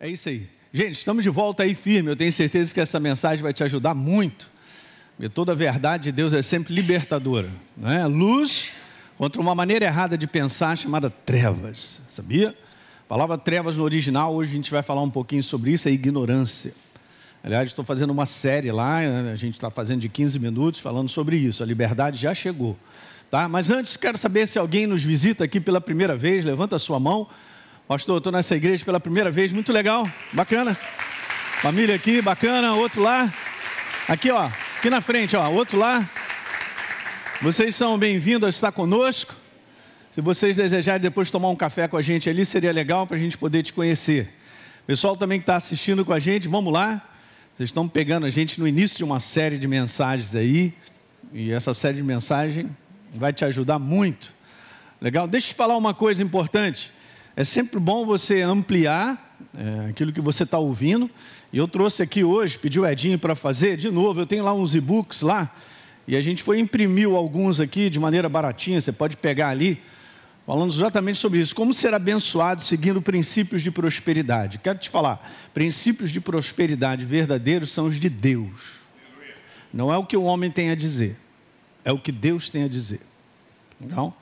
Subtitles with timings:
[0.00, 0.48] É isso aí.
[0.72, 2.10] Gente, estamos de volta aí firme.
[2.10, 4.48] Eu tenho certeza que essa mensagem vai te ajudar muito.
[5.16, 7.50] Porque toda a verdade de Deus é sempre libertadora.
[7.76, 8.06] Não é?
[8.06, 8.70] Luz
[9.16, 12.00] contra uma maneira errada de pensar chamada trevas.
[12.08, 12.50] Sabia?
[13.00, 15.90] A palavra trevas no original, hoje a gente vai falar um pouquinho sobre isso, é
[15.90, 16.72] ignorância.
[17.42, 21.36] Aliás, estou fazendo uma série lá, a gente está fazendo de 15 minutos falando sobre
[21.36, 21.60] isso.
[21.60, 22.76] A liberdade já chegou.
[23.28, 23.48] Tá?
[23.48, 27.00] Mas antes, quero saber se alguém nos visita aqui pela primeira vez, levanta a sua
[27.00, 27.28] mão.
[27.88, 30.74] Pastor, estou nessa igreja pela primeira vez, muito legal, bacana.
[31.62, 33.32] Família aqui, bacana, outro lá.
[34.06, 36.06] Aqui, ó, aqui na frente, ó, outro lá.
[37.40, 39.34] Vocês são bem-vindos a estar conosco.
[40.12, 43.18] Se vocês desejarem depois tomar um café com a gente ali, seria legal para a
[43.18, 44.34] gente poder te conhecer.
[44.86, 47.02] Pessoal também que está assistindo com a gente, vamos lá.
[47.56, 50.74] Vocês estão pegando a gente no início de uma série de mensagens aí.
[51.32, 52.70] E essa série de mensagens
[53.14, 54.30] vai te ajudar muito.
[55.00, 55.26] Legal?
[55.26, 56.92] Deixa eu te falar uma coisa importante.
[57.38, 61.08] É sempre bom você ampliar é, aquilo que você está ouvindo.
[61.52, 64.52] E eu trouxe aqui hoje, pedi o Edinho para fazer, de novo, eu tenho lá
[64.52, 65.54] uns e-books lá,
[66.08, 69.80] e a gente foi imprimiu alguns aqui de maneira baratinha, você pode pegar ali,
[70.44, 74.58] falando exatamente sobre isso, como ser abençoado seguindo princípios de prosperidade.
[74.58, 78.80] Quero te falar, princípios de prosperidade verdadeiros são os de Deus.
[79.72, 81.16] Não é o que o homem tem a dizer,
[81.84, 83.00] é o que Deus tem a dizer.
[83.80, 84.12] Não?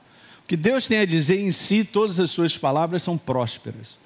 [0.47, 3.97] O que Deus tem a dizer em si, todas as suas palavras são prósperas,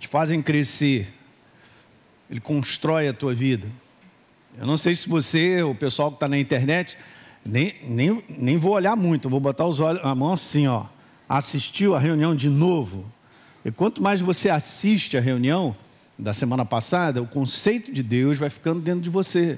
[0.00, 1.06] te fazem crescer,
[2.28, 3.68] Ele constrói a tua vida.
[4.58, 6.98] Eu não sei se você, o pessoal que está na internet,
[7.46, 10.86] nem, nem, nem vou olhar muito, vou botar os olhos, a mão assim, ó.
[11.28, 13.06] Assistiu a reunião de novo.
[13.64, 15.76] E quanto mais você assiste a reunião
[16.18, 19.56] da semana passada, o conceito de Deus vai ficando dentro de você.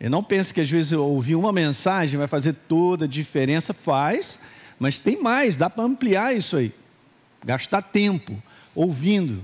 [0.00, 3.74] E não pense que às vezes ouvir uma mensagem vai fazer toda a diferença.
[3.74, 4.38] Faz,
[4.78, 6.72] mas tem mais, dá para ampliar isso aí.
[7.44, 8.40] Gastar tempo
[8.74, 9.42] ouvindo.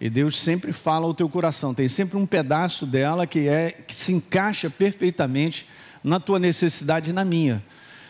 [0.00, 3.94] E Deus sempre fala ao teu coração, tem sempre um pedaço dela que é que
[3.94, 5.66] se encaixa perfeitamente
[6.04, 7.62] na tua necessidade e na minha.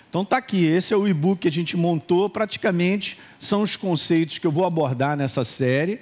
[0.08, 4.38] Então tá aqui, esse é o e-book que a gente montou, praticamente são os conceitos
[4.38, 6.00] que eu vou abordar nessa série.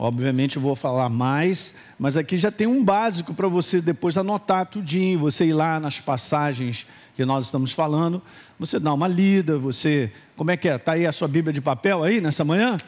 [0.00, 4.64] Obviamente eu vou falar mais, mas aqui já tem um básico para você depois anotar
[4.64, 6.86] tudinho, você ir lá nas passagens
[7.16, 8.22] que nós estamos falando,
[8.60, 10.76] você dá uma lida, você, como é que é?
[10.76, 12.78] Está aí a sua Bíblia de papel aí nessa manhã?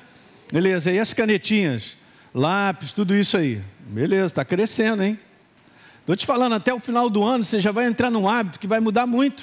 [0.53, 1.97] Beleza, e as canetinhas,
[2.33, 3.61] lápis, tudo isso aí.
[3.89, 5.19] Beleza, está crescendo, hein?
[5.99, 8.69] Estou te falando, até o final do ano você já vai entrar num hábito que
[8.69, 9.43] vai mudar muito.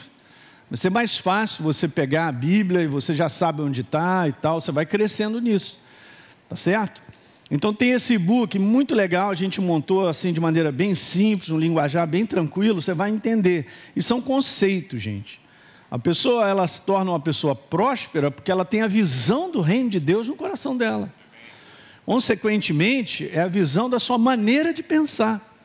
[0.70, 4.32] Vai ser mais fácil você pegar a Bíblia e você já sabe onde está e
[4.32, 5.78] tal, você vai crescendo nisso.
[6.48, 7.02] Tá certo?
[7.50, 11.58] Então tem esse e-book muito legal, a gente montou assim de maneira bem simples, um
[11.58, 13.68] linguajar bem tranquilo, você vai entender.
[13.96, 15.40] E são conceitos, gente.
[15.90, 19.90] A pessoa ela se torna uma pessoa próspera porque ela tem a visão do reino
[19.90, 21.14] de Deus no coração dela.
[22.06, 25.56] Consequentemente, é a visão da sua maneira de pensar.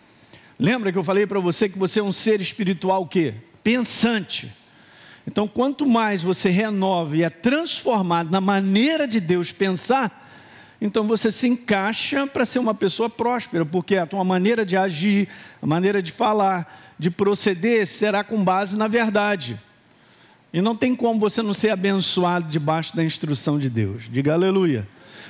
[0.59, 3.35] Lembra que eu falei para você que você é um ser espiritual o quê?
[3.65, 4.53] Pensante.
[5.27, 10.22] Então, quanto mais você renova e é transformado na maneira de Deus pensar,
[10.85, 15.29] então você se encaixa para ser uma pessoa próspera, porque a tua maneira de agir,
[15.63, 19.57] a maneira de falar, de proceder será com base na verdade.
[20.53, 24.09] E não tem como você não ser abençoado debaixo da instrução de Deus.
[24.11, 24.87] Diga aleluia.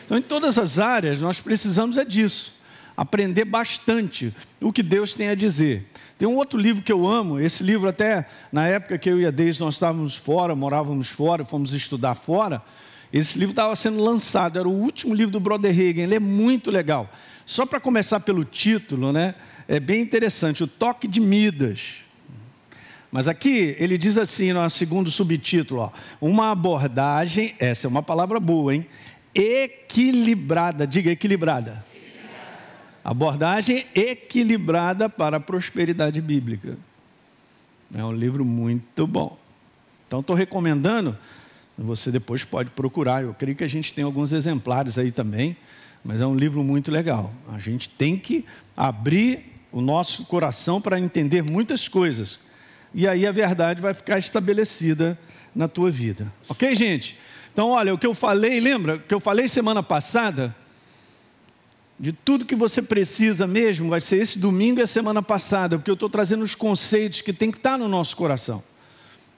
[0.06, 2.54] Então, em todas as áreas, nós precisamos é disso.
[2.96, 5.86] Aprender bastante o que Deus tem a dizer.
[6.18, 9.26] Tem um outro livro que eu amo, esse livro até na época que eu e
[9.26, 12.62] a Deise nós estávamos fora, morávamos fora, fomos estudar fora,
[13.12, 16.70] esse livro estava sendo lançado, era o último livro do Brother Hagen, ele é muito
[16.70, 17.12] legal.
[17.44, 19.34] Só para começar pelo título, né?
[19.68, 22.02] É bem interessante, o toque de Midas.
[23.10, 25.90] Mas aqui ele diz assim, no segundo subtítulo, ó,
[26.20, 28.86] uma abordagem, essa é uma palavra boa, hein?
[29.34, 31.84] Equilibrada, diga equilibrada.
[31.94, 32.58] equilibrada.
[33.04, 36.78] Abordagem equilibrada para a prosperidade bíblica.
[37.94, 39.36] É um livro muito bom.
[40.06, 41.16] Então estou recomendando
[41.76, 43.22] você depois pode procurar.
[43.22, 45.56] Eu creio que a gente tem alguns exemplares aí também,
[46.04, 47.32] mas é um livro muito legal.
[47.52, 48.44] A gente tem que
[48.76, 52.38] abrir o nosso coração para entender muitas coisas.
[52.94, 55.18] E aí a verdade vai ficar estabelecida
[55.54, 56.30] na tua vida.
[56.48, 57.18] Ok, gente?
[57.52, 58.96] Então, olha, o que eu falei, lembra?
[58.96, 60.54] O que eu falei semana passada,
[61.98, 65.90] de tudo que você precisa mesmo, vai ser esse domingo e a semana passada, porque
[65.90, 68.62] eu estou trazendo os conceitos que tem que estar no nosso coração.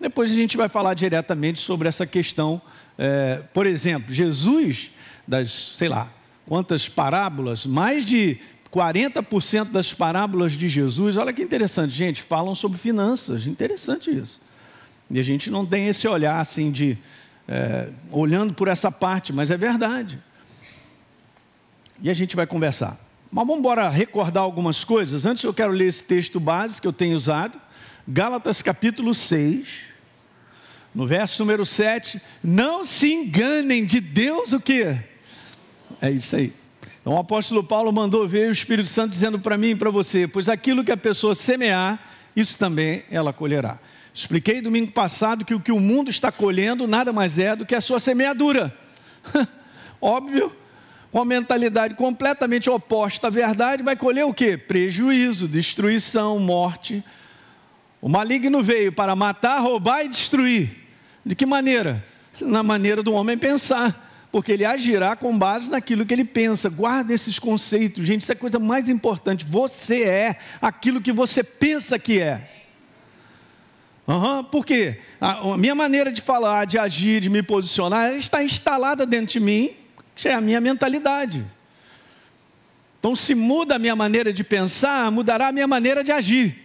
[0.01, 2.61] Depois a gente vai falar diretamente sobre essa questão.
[2.99, 4.91] É, por exemplo, Jesus,
[5.27, 6.11] das, sei lá,
[6.47, 8.39] quantas parábolas, mais de
[8.73, 14.41] 40% das parábolas de Jesus, olha que interessante, gente, falam sobre finanças, interessante isso.
[15.11, 16.99] E a gente não tem esse olhar assim de,
[17.47, 20.19] é, olhando por essa parte, mas é verdade.
[22.03, 22.99] e a gente vai conversar.
[23.31, 25.27] Mas vamos embora recordar algumas coisas.
[25.27, 27.61] Antes eu quero ler esse texto base que eu tenho usado.
[28.07, 29.67] Gálatas capítulo 6,
[30.95, 32.21] no verso número 7.
[32.43, 34.95] Não se enganem de Deus o que?
[36.03, 36.53] É isso aí.
[37.01, 40.29] Então o apóstolo Paulo mandou ver o Espírito Santo dizendo para mim e para você:
[40.29, 41.99] pois aquilo que a pessoa semear,
[42.37, 43.79] isso também ela colherá.
[44.13, 47.75] Expliquei domingo passado que o que o mundo está colhendo nada mais é do que
[47.75, 48.77] a sua semeadura.
[49.99, 50.55] Óbvio,
[51.11, 54.59] uma mentalidade completamente oposta à verdade vai colher o que?
[54.59, 57.03] Prejuízo, destruição, morte.
[58.05, 60.77] O maligno veio para matar, roubar e destruir.
[61.25, 62.05] De que maneira?
[62.39, 66.69] Na maneira do homem pensar, porque ele agirá com base naquilo que ele pensa.
[66.69, 69.47] Guarda esses conceitos, gente, isso é a coisa mais importante.
[69.49, 72.67] Você é aquilo que você pensa que é.
[74.07, 74.99] Uhum, por quê?
[75.19, 79.41] A, a, minha maneira de falar, de agir, de me posicionar, está instalada dentro de
[79.41, 79.71] mim,
[80.15, 81.43] que é a minha mentalidade.
[83.01, 86.64] Então, se muda a minha maneira de pensar, mudará a minha maneira de agir.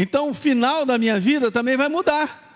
[0.00, 2.50] Então, o final da minha vida também vai mudar.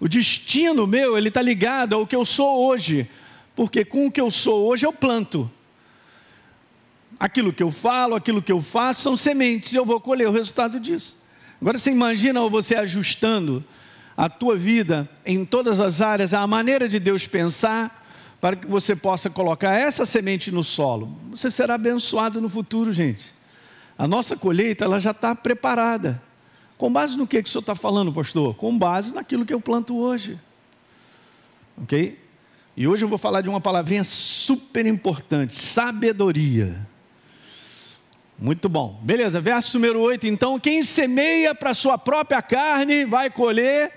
[0.00, 3.08] O destino meu, ele está ligado ao que eu sou hoje,
[3.54, 5.48] porque com o que eu sou hoje eu planto.
[7.16, 10.32] Aquilo que eu falo, aquilo que eu faço são sementes, e eu vou colher o
[10.32, 11.16] resultado disso.
[11.60, 13.64] Agora você imagina você ajustando
[14.16, 18.04] a tua vida em todas as áreas, a maneira de Deus pensar,
[18.40, 21.16] para que você possa colocar essa semente no solo.
[21.30, 23.32] Você será abençoado no futuro, gente.
[23.96, 26.20] A nossa colheita ela já está preparada.
[26.76, 28.54] Com base no que, que o senhor está falando, pastor?
[28.54, 30.38] Com base naquilo que eu planto hoje.
[31.82, 32.18] Ok?
[32.76, 36.86] E hoje eu vou falar de uma palavrinha super importante: sabedoria.
[38.36, 39.00] Muito bom.
[39.02, 40.26] Beleza, verso número 8.
[40.26, 43.92] Então, quem semeia para sua própria carne vai colher.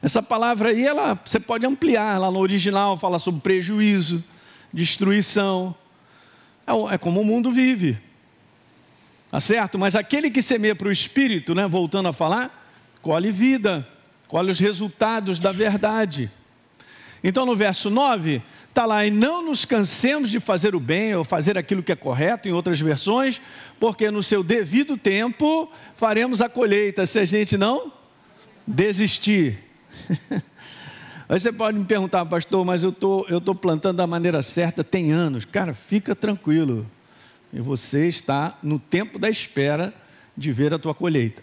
[0.00, 2.18] Essa palavra aí, ela, você pode ampliar.
[2.18, 4.22] Lá no original fala sobre prejuízo,
[4.72, 5.74] destruição.
[6.66, 7.98] É, é como o mundo vive.
[9.30, 9.78] Tá certo?
[9.78, 12.68] Mas aquele que semeia para o espírito, né, voltando a falar,
[13.00, 13.86] colhe vida,
[14.26, 16.30] colhe os resultados da verdade.
[17.22, 21.22] Então, no verso 9, está lá, e não nos cansemos de fazer o bem ou
[21.22, 23.40] fazer aquilo que é correto, em outras versões,
[23.78, 27.92] porque no seu devido tempo faremos a colheita, se a gente não
[28.66, 29.58] desistir.
[31.28, 34.82] Aí você pode me perguntar, pastor, mas eu tô, estou tô plantando da maneira certa
[34.82, 35.44] tem anos.
[35.44, 36.84] Cara, fica tranquilo.
[37.52, 39.92] E você está no tempo da espera
[40.36, 41.42] de ver a tua colheita.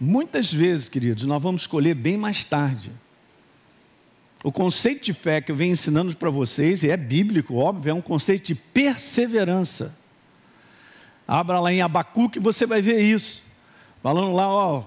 [0.00, 2.90] Muitas vezes, queridos, nós vamos colher bem mais tarde.
[4.42, 7.94] O conceito de fé que eu venho ensinando para vocês, e é bíblico, óbvio, é
[7.94, 9.96] um conceito de perseverança.
[11.26, 13.42] Abra lá em Abacuque, você vai ver isso.
[14.04, 14.82] Falando lá, ó,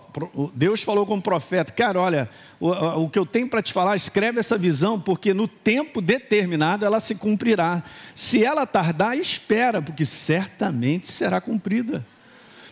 [0.54, 2.30] Deus falou com o profeta, cara, olha,
[2.60, 6.86] o, o que eu tenho para te falar, escreve essa visão, porque no tempo determinado
[6.86, 7.84] ela se cumprirá.
[8.14, 12.06] Se ela tardar, espera, porque certamente será cumprida.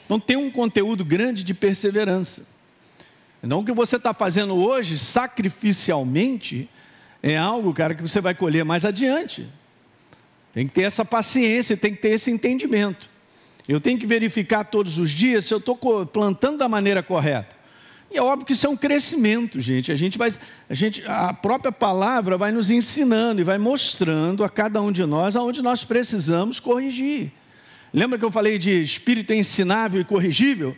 [0.05, 2.45] Então tem um conteúdo grande de perseverança.
[3.41, 6.69] Então o que você está fazendo hoje, sacrificialmente,
[7.23, 9.49] é algo, cara, que você vai colher mais adiante.
[10.53, 13.14] Tem que ter essa paciência, tem que ter esse entendimento.
[13.67, 15.75] Eu tenho que verificar todos os dias se eu estou
[16.05, 17.55] plantando da maneira correta.
[18.11, 19.91] E é óbvio que isso é um crescimento, gente.
[19.91, 20.31] A gente vai,
[20.69, 25.05] a gente, a própria palavra vai nos ensinando e vai mostrando a cada um de
[25.05, 27.31] nós aonde nós precisamos corrigir.
[27.93, 30.77] Lembra que eu falei de espírito ensinável e corrigível?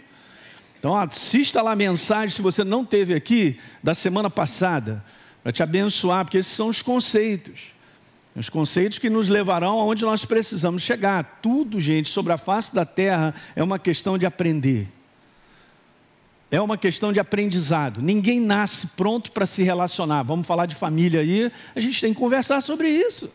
[0.80, 5.04] Então assista lá a mensagem, se você não teve aqui, da semana passada
[5.44, 7.77] para te abençoar, porque esses são os conceitos.
[8.38, 11.40] Os conceitos que nos levarão aonde nós precisamos chegar.
[11.42, 14.88] Tudo, gente, sobre a face da terra é uma questão de aprender.
[16.52, 18.02] É uma questão de aprendizado.
[18.02, 20.22] Ninguém nasce pronto para se relacionar.
[20.24, 23.34] Vamos falar de família aí, a gente tem que conversar sobre isso.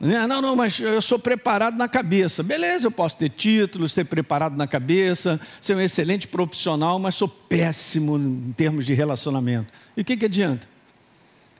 [0.00, 0.26] Né?
[0.26, 2.42] Não, não, mas eu sou preparado na cabeça.
[2.42, 7.28] Beleza, eu posso ter título, ser preparado na cabeça, ser um excelente profissional, mas sou
[7.28, 9.72] péssimo em termos de relacionamento.
[9.96, 10.72] E o que, que adianta?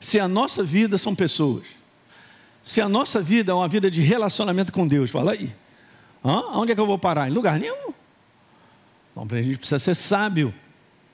[0.03, 1.63] se a nossa vida são pessoas,
[2.63, 5.55] se a nossa vida é uma vida de relacionamento com Deus, fala aí,
[6.25, 6.41] Hã?
[6.55, 7.29] onde é que eu vou parar?
[7.29, 7.93] Em lugar nenhum.
[9.11, 10.55] Então a gente precisa ser sábio,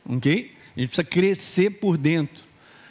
[0.07, 0.55] ok?
[0.77, 2.45] A gente precisa crescer por dentro.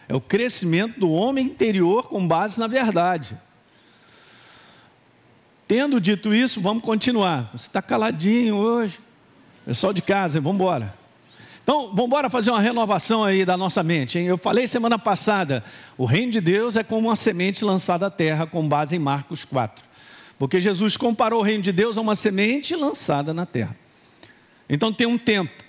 [0.09, 3.37] É o crescimento do homem interior com base na verdade.
[5.67, 7.49] Tendo dito isso, vamos continuar.
[7.51, 8.99] Você está caladinho hoje.
[9.65, 10.95] Pessoal de casa, vamos embora.
[11.67, 14.17] Então, vamos embora fazer uma renovação aí da nossa mente.
[14.17, 14.25] Hein?
[14.27, 15.61] Eu falei semana passada,
[15.97, 19.43] o reino de Deus é como uma semente lançada à terra, com base em Marcos
[19.43, 19.83] 4.
[20.39, 23.75] Porque Jesus comparou o reino de Deus a uma semente lançada na terra.
[24.69, 25.61] Então tem um tempo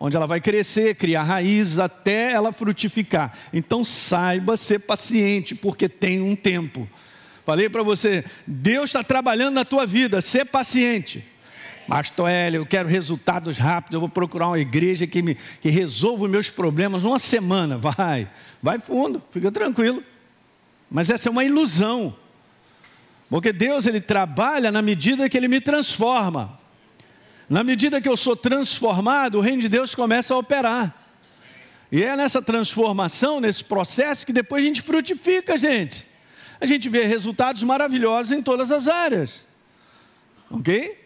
[0.00, 3.32] onde ela vai crescer, criar raízes até ela frutificar.
[3.52, 6.88] Então saiba ser paciente, porque tem um tempo.
[7.44, 11.24] Falei para você, Deus está trabalhando na tua vida, ser paciente.
[11.88, 16.24] Pastor Hélio, eu quero resultados rápidos, eu vou procurar uma igreja que, me, que resolva
[16.24, 17.78] os meus problemas numa semana.
[17.78, 18.28] Vai,
[18.60, 20.02] vai fundo, fica tranquilo.
[20.90, 22.16] Mas essa é uma ilusão.
[23.28, 26.58] Porque Deus ele trabalha na medida que ele me transforma.
[27.48, 30.94] Na medida que eu sou transformado, o reino de Deus começa a operar.
[31.90, 36.06] E é nessa transformação, nesse processo, que depois a gente frutifica, gente.
[36.60, 39.46] A gente vê resultados maravilhosos em todas as áreas.
[40.50, 41.05] Ok?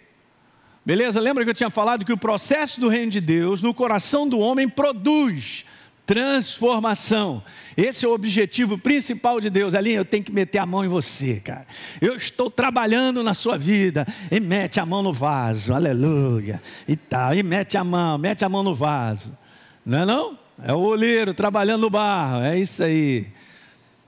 [0.90, 1.20] Beleza?
[1.20, 4.40] Lembra que eu tinha falado que o processo do reino de Deus no coração do
[4.40, 5.64] homem produz
[6.04, 7.44] transformação.
[7.76, 9.76] Esse é o objetivo principal de Deus.
[9.76, 11.64] Ali eu tenho que meter a mão em você, cara.
[12.00, 14.04] Eu estou trabalhando na sua vida.
[14.32, 16.60] E mete a mão no vaso, aleluia.
[16.88, 17.36] E tal.
[17.36, 19.38] E mete a mão, mete a mão no vaso.
[19.86, 20.36] Não é não?
[20.60, 22.42] É o oleiro trabalhando no barro.
[22.42, 23.28] É isso aí.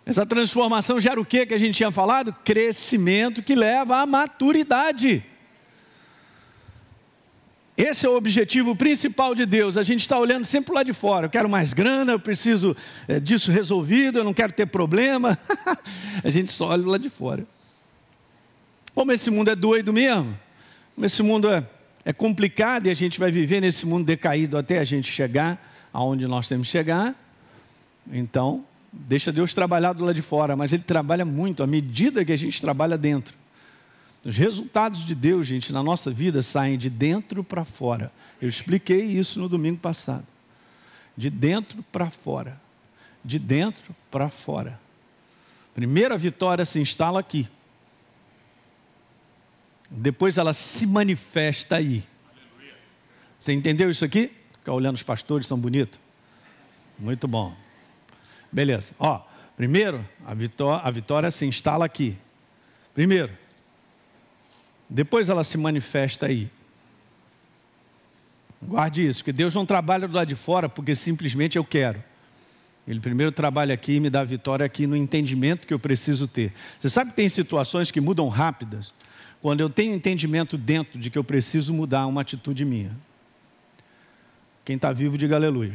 [0.05, 2.35] Essa transformação gera o que que a gente tinha falado?
[2.45, 5.25] Crescimento que leva à maturidade.
[7.85, 9.77] Esse é o objetivo principal de Deus.
[9.77, 11.27] A gente está olhando sempre lá de fora.
[11.27, 12.77] Eu quero mais grana, eu preciso
[13.09, 15.37] é, disso resolvido, eu não quero ter problema.
[16.23, 17.45] a gente só olha lá de fora.
[18.95, 20.39] Como esse mundo é doido mesmo,
[20.95, 21.67] como esse mundo é,
[22.05, 26.29] é complicado e a gente vai viver nesse mundo decaído até a gente chegar aonde
[26.29, 27.17] nós temos que chegar,
[28.13, 32.33] então, deixa Deus trabalhar do lado de fora, mas Ele trabalha muito à medida que
[32.33, 33.42] a gente trabalha dentro.
[34.25, 38.13] Os resultados de Deus, gente, na nossa vida saem de dentro para fora.
[38.41, 40.27] Eu expliquei isso no domingo passado.
[41.17, 42.61] De dentro para fora.
[43.25, 44.81] De dentro para fora.
[45.75, 47.49] Primeira vitória se instala aqui.
[49.91, 52.05] Depois ela se manifesta aí.
[53.39, 54.31] Você entendeu isso aqui?
[54.53, 55.99] Ficar olhando os pastores, são bonitos.
[56.99, 57.55] Muito bom.
[58.53, 58.93] Beleza.
[58.99, 59.21] Ó,
[59.57, 62.17] primeiro, a vitória, a vitória se instala aqui.
[62.95, 63.37] Primeiro,
[64.93, 66.51] depois ela se manifesta aí.
[68.61, 72.05] Guarde isso, porque Deus não trabalha do lado de fora porque simplesmente eu quero.
[72.87, 76.53] Ele primeiro trabalha aqui e me dá vitória aqui no entendimento que eu preciso ter.
[76.79, 78.93] Você sabe que tem situações que mudam rápidas?
[79.41, 82.95] Quando eu tenho entendimento dentro de que eu preciso mudar uma atitude minha.
[84.65, 85.75] Quem está vivo, diga aleluia.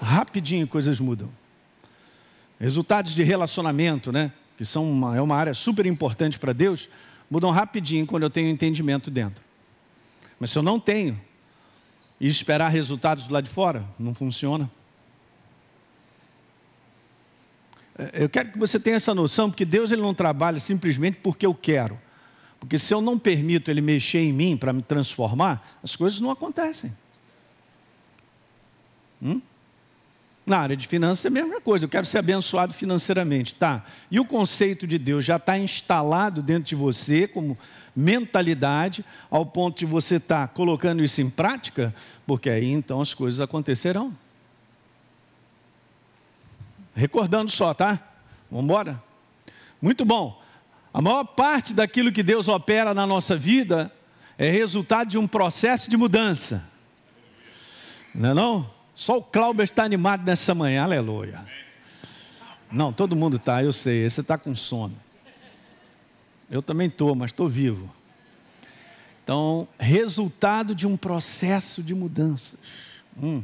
[0.00, 1.28] Rapidinho coisas mudam.
[2.58, 4.32] Resultados de relacionamento, né?
[4.56, 6.88] Que são uma, é uma área super importante para Deus
[7.30, 9.42] mudam rapidinho quando eu tenho entendimento dentro.
[10.38, 11.20] Mas se eu não tenho,
[12.20, 14.70] e esperar resultados do lado de fora, não funciona.
[17.98, 21.46] É, eu quero que você tenha essa noção, porque Deus ele não trabalha simplesmente porque
[21.46, 21.98] eu quero.
[22.58, 26.30] Porque se eu não permito Ele mexer em mim para me transformar, as coisas não
[26.30, 26.92] acontecem.
[29.22, 29.40] Hum?
[30.46, 33.84] Na área de finanças é a mesma coisa, eu quero ser abençoado financeiramente, tá?
[34.08, 37.58] E o conceito de Deus já está instalado dentro de você como
[37.96, 41.92] mentalidade, ao ponto de você estar tá colocando isso em prática,
[42.24, 44.16] porque aí então as coisas acontecerão.
[46.94, 48.00] Recordando só, tá?
[48.48, 49.02] Vamos embora?
[49.82, 50.40] Muito bom.
[50.94, 53.92] A maior parte daquilo que Deus opera na nossa vida
[54.38, 56.64] é resultado de um processo de mudança.
[58.14, 58.75] Não é não?
[58.96, 61.44] Só o Cláudio está animado nessa manhã, aleluia.
[62.72, 64.96] Não, todo mundo está, eu sei, você está com sono.
[66.50, 67.94] Eu também estou, mas estou vivo.
[69.22, 72.58] Então, resultado de um processo de mudanças.
[73.22, 73.42] Hum.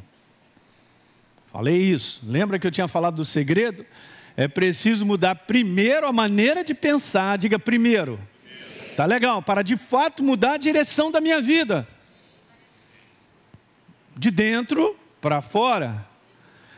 [1.52, 2.22] Falei isso.
[2.24, 3.84] Lembra que eu tinha falado do segredo?
[4.34, 7.36] É preciso mudar primeiro a maneira de pensar.
[7.36, 8.18] Diga primeiro.
[8.96, 11.86] Tá legal, para de fato mudar a direção da minha vida.
[14.16, 16.04] De dentro para fora.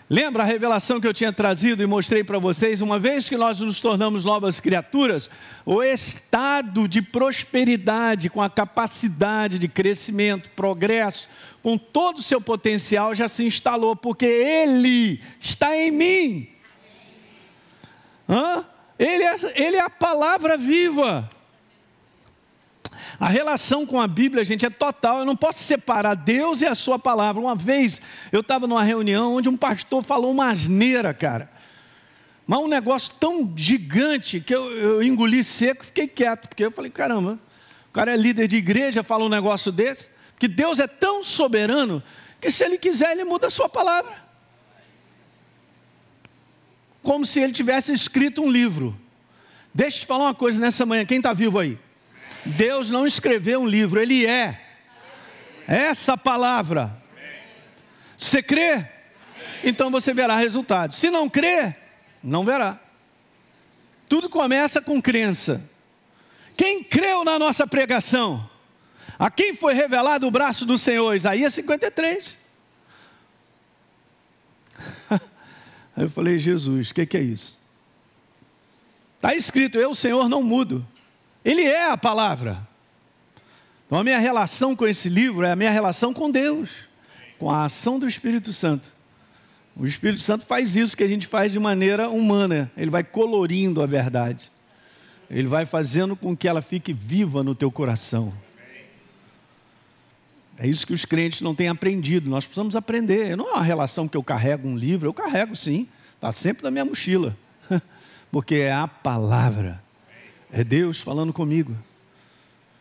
[0.09, 2.83] Lembra a revelação que eu tinha trazido e mostrei para vocês?
[2.83, 5.31] Uma vez que nós nos tornamos novas criaturas,
[5.65, 11.27] o estado de prosperidade, com a capacidade de crescimento, progresso,
[11.63, 16.49] com todo o seu potencial já se instalou, porque Ele está em mim.
[18.29, 18.67] Hã?
[18.99, 21.31] Ele, é, ele é a palavra viva.
[23.19, 25.19] A relação com a Bíblia, gente, é total.
[25.19, 27.41] Eu não posso separar Deus e a sua palavra.
[27.41, 28.01] Uma vez
[28.33, 31.51] eu estava numa reunião onde um pastor falou uma asneira, cara.
[32.47, 36.71] Mas um negócio tão gigante que eu, eu engoli seco e fiquei quieto, porque eu
[36.71, 37.39] falei, caramba,
[37.89, 42.03] o cara é líder de igreja, fala um negócio desse, que Deus é tão soberano
[42.41, 44.23] que se ele quiser, ele muda a sua palavra.
[47.03, 48.99] Como se ele tivesse escrito um livro.
[49.73, 51.79] Deixa eu te falar uma coisa nessa manhã, quem está vivo aí?
[52.45, 54.61] Deus não escreveu um livro, Ele é.
[55.67, 57.03] Essa palavra.
[58.17, 58.87] Você crê?
[59.63, 60.99] Então você verá resultados.
[60.99, 61.75] Se não crê,
[62.23, 62.79] não verá.
[64.09, 65.69] Tudo começa com crença.
[66.57, 68.49] Quem creu na nossa pregação?
[69.19, 71.15] A quem foi revelado o braço do Senhor?
[71.15, 72.37] Isaías 53.
[75.11, 75.21] Aí
[76.05, 77.59] eu falei, Jesus, o que, que é isso?
[79.17, 80.87] Está escrito, eu, Senhor, não mudo.
[81.45, 82.67] Ele é a palavra.
[83.87, 86.71] Então a minha relação com esse livro é a minha relação com Deus,
[87.39, 88.93] com a ação do Espírito Santo.
[89.77, 93.83] O Espírito Santo faz isso que a gente faz de maneira humana, ele vai colorindo
[93.83, 94.51] a verdade.
[95.31, 98.33] Ele vai fazendo com que ela fique viva no teu coração.
[100.59, 102.31] É isso que os crentes não têm aprendido.
[102.31, 103.37] Nós precisamos aprender.
[103.37, 105.89] Não é uma relação que eu carrego um livro, eu carrego sim.
[106.15, 107.37] Está sempre na minha mochila.
[108.31, 109.84] Porque é a palavra.
[110.57, 111.77] É Deus falando comigo.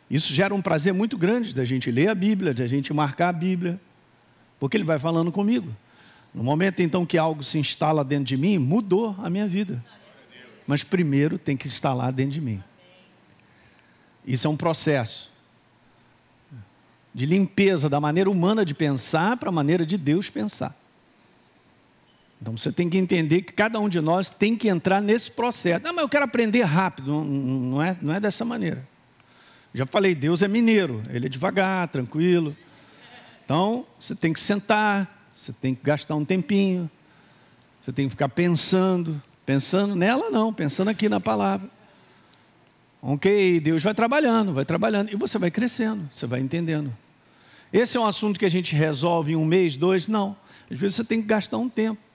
[0.08, 3.34] Isso gera um prazer muito grande da gente ler a Bíblia, da gente marcar a
[3.34, 3.82] Bíblia.
[4.60, 5.76] Porque Ele vai falando comigo.
[6.32, 9.84] No momento então que algo se instala dentro de mim, mudou a minha vida.
[10.68, 12.64] Mas primeiro tem que instalar dentro de mim.
[14.24, 15.32] Isso é um processo
[17.12, 20.78] de limpeza da maneira humana de pensar para a maneira de Deus pensar.
[22.44, 25.82] Então você tem que entender que cada um de nós tem que entrar nesse processo.
[25.82, 27.08] Não, mas eu quero aprender rápido.
[27.10, 28.86] Não, não, é, não é dessa maneira.
[29.74, 32.54] Já falei, Deus é mineiro, Ele é devagar, tranquilo.
[33.46, 36.92] Então você tem que sentar, você tem que gastar um tempinho,
[37.82, 41.70] você tem que ficar pensando, pensando nela não, pensando aqui na palavra.
[43.02, 46.94] Ok, Deus vai trabalhando, vai trabalhando, e você vai crescendo, você vai entendendo.
[47.72, 50.10] Esse é um assunto que a gente resolve em um mês, dois?
[50.10, 50.36] Não.
[50.70, 52.12] Às vezes você tem que gastar um tempo.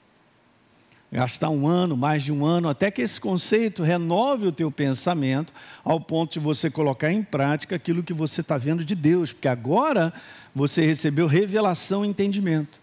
[1.10, 5.52] Gastar um ano, mais de um ano, até que esse conceito renove o teu pensamento,
[5.82, 9.48] ao ponto de você colocar em prática aquilo que você está vendo de Deus, porque
[9.48, 10.12] agora
[10.54, 12.78] você recebeu revelação e entendimento.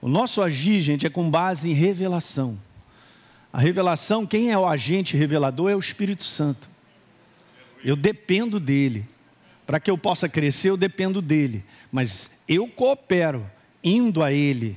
[0.00, 2.58] O nosso agir, gente, é com base em revelação.
[3.52, 6.70] A revelação, quem é o agente revelador é o Espírito Santo.
[7.84, 9.04] Eu dependo dele.
[9.66, 11.64] Para que eu possa crescer, eu dependo dele.
[11.92, 13.48] Mas eu coopero
[13.84, 14.76] indo a ele,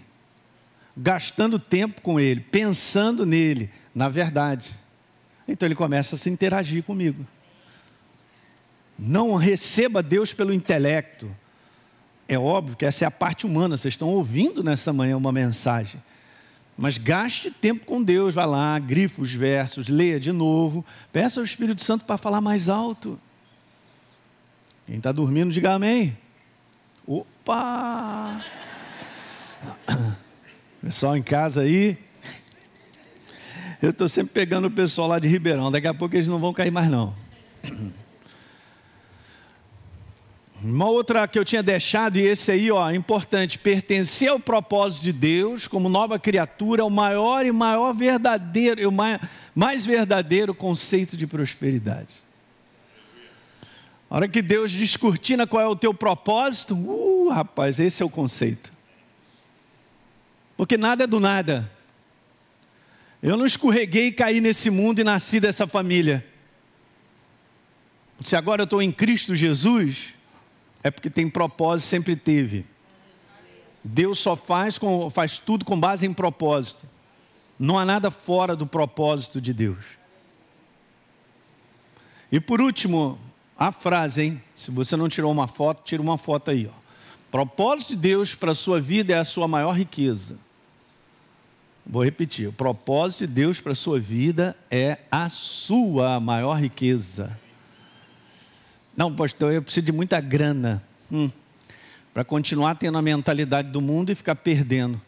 [0.96, 4.78] gastando tempo com ele, pensando nele, na verdade.
[5.48, 7.26] Então ele começa a se interagir comigo.
[8.98, 11.30] Não receba Deus pelo intelecto,
[12.28, 16.02] é óbvio que essa é a parte humana, vocês estão ouvindo nessa manhã uma mensagem.
[16.78, 21.44] Mas gaste tempo com Deus, vá lá, grifa os versos, leia de novo, peça ao
[21.44, 23.20] Espírito Santo para falar mais alto.
[24.88, 26.18] Quem está dormindo, diga amém.
[27.06, 28.44] Opa!
[30.84, 31.98] Pessoal em casa aí.
[33.82, 36.52] Eu estou sempre pegando o pessoal lá de Ribeirão, daqui a pouco eles não vão
[36.52, 37.16] cair mais não.
[40.62, 45.14] Uma outra que eu tinha deixado, e esse aí, ó, importante, pertencer ao propósito de
[45.14, 48.92] Deus como nova criatura, é o maior e maior verdadeiro, o
[49.56, 52.16] mais verdadeiro conceito de prosperidade.
[54.10, 58.10] A hora que Deus descortina qual é o teu propósito, uh, rapaz, esse é o
[58.10, 58.73] conceito.
[60.56, 61.70] Porque nada é do nada.
[63.22, 66.26] Eu não escorreguei e caí nesse mundo e nasci dessa família.
[68.22, 70.14] Se agora eu estou em Cristo Jesus,
[70.84, 72.66] é porque tem propósito, sempre teve.
[73.84, 76.86] Deus só faz, com, faz tudo com base em propósito.
[77.58, 79.86] Não há nada fora do propósito de Deus.
[82.32, 83.20] E por último,
[83.58, 84.44] a frase, hein?
[84.56, 86.68] Se você não tirou uma foto, tira uma foto aí.
[86.68, 86.83] Ó.
[87.34, 90.38] Propósito de Deus para a sua vida é a sua maior riqueza.
[91.84, 97.36] Vou repetir: o propósito de Deus para a sua vida é a sua maior riqueza.
[98.96, 101.28] Não, pastor, eu preciso de muita grana hum,
[102.14, 105.02] para continuar tendo a mentalidade do mundo e ficar perdendo.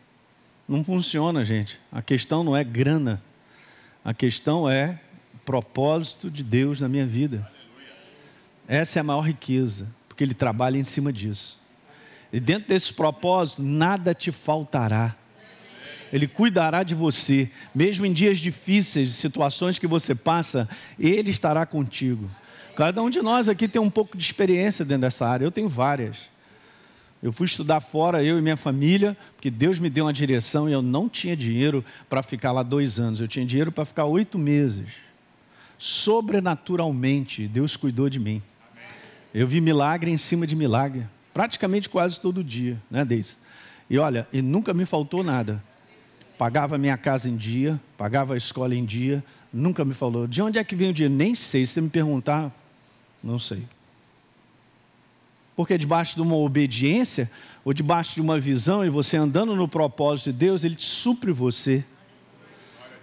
[0.67, 1.79] Não funciona, gente.
[1.91, 3.21] A questão não é grana.
[4.03, 4.99] A questão é
[5.45, 7.47] propósito de Deus na minha vida.
[8.67, 11.63] Essa é a maior riqueza, porque Ele trabalha em cima disso.
[12.31, 15.15] E dentro desse propósito, nada te faltará.
[16.11, 22.29] Ele cuidará de você, mesmo em dias difíceis, situações que você passa, Ele estará contigo.
[22.75, 25.45] Cada um de nós aqui tem um pouco de experiência dentro dessa área.
[25.45, 26.17] Eu tenho várias.
[27.23, 30.73] Eu fui estudar fora, eu e minha família, porque Deus me deu uma direção e
[30.73, 33.19] eu não tinha dinheiro para ficar lá dois anos.
[33.19, 34.85] Eu tinha dinheiro para ficar oito meses.
[35.77, 38.41] Sobrenaturalmente, Deus cuidou de mim.
[39.33, 43.35] Eu vi milagre em cima de milagre, praticamente quase todo dia, né, Deise?
[43.89, 45.61] E olha, e nunca me faltou nada.
[46.37, 49.21] Pagava minha casa em dia, pagava a escola em dia,
[49.51, 50.27] nunca me falou.
[50.27, 51.13] De onde é que vem o dinheiro?
[51.13, 51.65] Nem sei.
[51.65, 52.55] Se você me perguntar,
[53.21, 53.63] não sei.
[55.57, 57.29] Porque debaixo de uma obediência,
[57.65, 61.33] ou debaixo de uma visão, e você andando no propósito de Deus, Ele te supre
[61.33, 61.83] você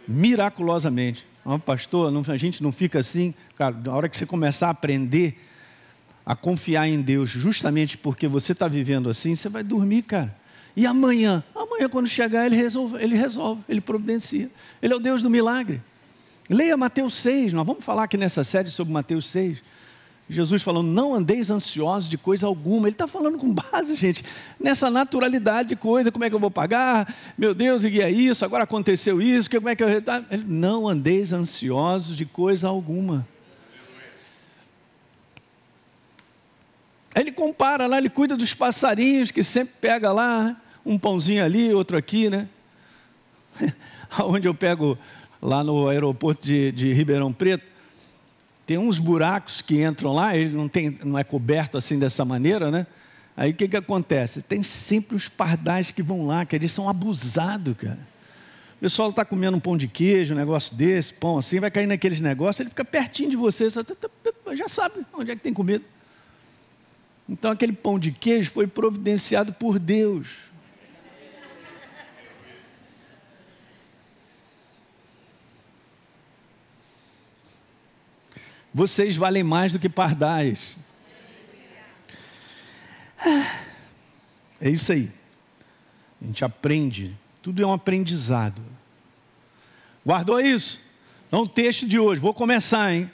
[0.09, 1.27] miraculosamente.
[1.45, 3.35] Não, pastor, não, a gente não fica assim.
[3.57, 5.38] Cara, na hora que você começar a aprender
[6.25, 10.35] a confiar em Deus, justamente porque você está vivendo assim, você vai dormir, cara.
[10.77, 11.43] E amanhã?
[11.55, 14.51] Amanhã, quando chegar, ele resolve, ele resolve, ele providencia.
[14.81, 15.83] Ele é o Deus do milagre.
[16.49, 19.59] Leia Mateus 6, nós vamos falar aqui nessa série sobre Mateus 6.
[20.29, 22.89] Jesus falando, não andeis ansiosos de coisa alguma.
[22.89, 24.25] Ele está falando com base, gente,
[24.59, 26.11] nessa naturalidade de coisa.
[26.11, 27.15] Como é que eu vou pagar?
[27.37, 28.45] Meu Deus, e é isso?
[28.45, 29.51] Agora aconteceu isso.
[29.51, 29.89] Como é que eu.
[30.47, 33.27] Não andeis ansiosos de coisa alguma.
[37.14, 41.96] Ele compara lá, ele cuida dos passarinhos, que sempre pega lá um pãozinho ali, outro
[41.96, 42.48] aqui, né?
[44.25, 44.98] Onde eu pego
[45.40, 47.70] lá no aeroporto de, de Ribeirão Preto,
[48.64, 52.70] tem uns buracos que entram lá, ele não, tem, não é coberto assim dessa maneira,
[52.70, 52.87] né?
[53.37, 54.42] Aí o que, que acontece?
[54.42, 57.98] Tem sempre os pardais que vão lá, que eles são abusados, cara.
[58.77, 61.87] O pessoal está comendo um pão de queijo, um negócio desse, pão assim, vai cair
[61.87, 63.81] naqueles negócios, ele fica pertinho de você, você
[64.57, 65.85] já sabe onde é que tem comida.
[67.33, 70.29] Então aquele pão de queijo foi providenciado por Deus.
[78.75, 80.77] Vocês valem mais do que pardais.
[84.61, 85.11] É isso aí.
[86.21, 87.16] A gente aprende.
[87.40, 88.62] Tudo é um aprendizado.
[90.05, 90.81] Guardou isso?
[91.29, 92.21] Então, o texto de hoje.
[92.21, 93.11] Vou começar, hein?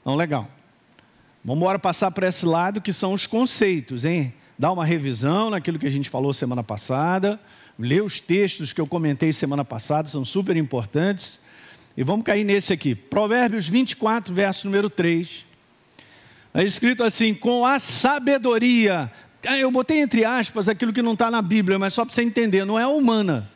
[0.00, 0.48] Então, legal.
[1.44, 4.34] Vamos embora passar para esse lado que são os conceitos, hein?
[4.58, 7.40] Dar uma revisão naquilo que a gente falou semana passada.
[7.78, 11.40] Ler os textos que eu comentei semana passada, são super importantes.
[11.96, 12.94] E vamos cair nesse aqui.
[12.94, 15.46] Provérbios 24, verso número 3.
[16.52, 19.10] É escrito assim: com a sabedoria.
[19.46, 22.22] Ah, eu botei entre aspas aquilo que não está na Bíblia, mas só para você
[22.22, 23.50] entender, não é humana.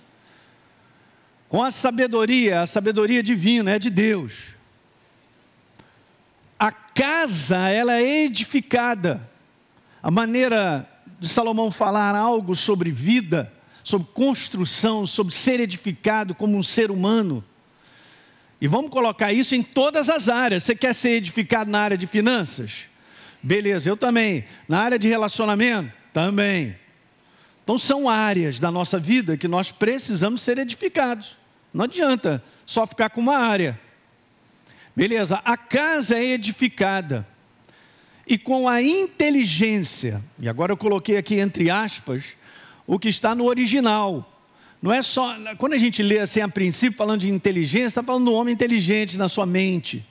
[1.46, 4.53] Com a sabedoria, a sabedoria divina, é de Deus.
[6.58, 9.28] A casa, ela é edificada.
[10.02, 10.88] A maneira
[11.18, 17.44] de Salomão falar algo sobre vida, sobre construção, sobre ser edificado como um ser humano
[18.64, 20.62] e vamos colocar isso em todas as áreas.
[20.62, 22.86] Você quer ser edificado na área de finanças?
[23.42, 24.46] Beleza, eu também.
[24.66, 25.92] Na área de relacionamento?
[26.14, 26.74] Também.
[27.62, 31.36] Então são áreas da nossa vida que nós precisamos ser edificados.
[31.74, 33.78] Não adianta só ficar com uma área.
[34.96, 37.26] Beleza, a casa é edificada.
[38.26, 42.24] E com a inteligência, e agora eu coloquei aqui entre aspas,
[42.86, 44.30] o que está no original.
[44.80, 45.36] Não é só.
[45.58, 49.18] Quando a gente lê assim a princípio, falando de inteligência, está falando do homem inteligente
[49.18, 50.04] na sua mente.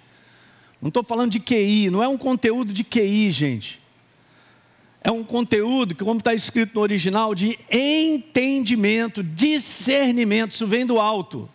[0.82, 3.80] Não estou falando de QI, não é um conteúdo de QI, gente.
[5.02, 11.00] É um conteúdo que, como está escrito no original, de entendimento, discernimento, isso vem do
[11.00, 11.50] alto.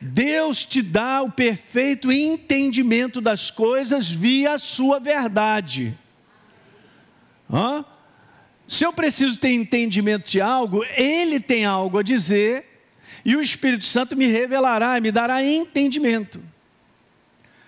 [0.00, 5.96] Deus te dá o perfeito entendimento das coisas via a sua verdade.
[7.52, 7.84] Hã?
[8.66, 12.64] Se eu preciso ter entendimento de algo, Ele tem algo a dizer,
[13.24, 16.40] e o Espírito Santo me revelará e me dará entendimento.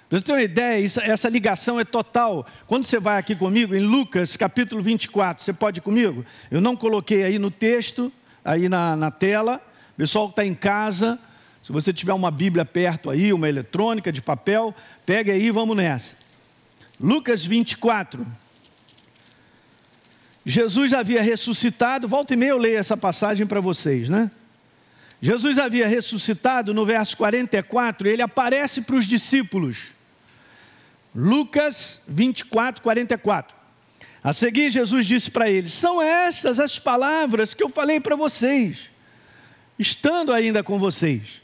[0.09, 2.47] Para você ter uma ideia, essa ligação é total.
[2.67, 6.25] Quando você vai aqui comigo, em Lucas capítulo 24, você pode ir comigo?
[6.51, 8.13] Eu não coloquei aí no texto,
[8.45, 9.61] aí na, na tela.
[9.95, 11.19] O pessoal que está em casa,
[11.63, 14.75] se você tiver uma Bíblia perto aí, uma eletrônica de papel,
[15.07, 16.17] pega aí e vamos nessa.
[17.01, 18.27] Lucas 24.
[20.45, 24.31] Jesus havia ressuscitado, volta e meia eu leio essa passagem para vocês, né?
[25.21, 29.93] Jesus havia ressuscitado no verso 44, ele aparece para os discípulos.
[31.15, 33.57] Lucas 24, 44.
[34.25, 38.91] A seguir, Jesus disse para eles: São estas as palavras que eu falei para vocês,
[39.79, 41.42] estando ainda com vocês,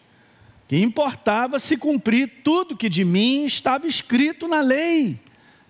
[0.68, 5.18] que importava se cumprir tudo que de mim estava escrito na lei,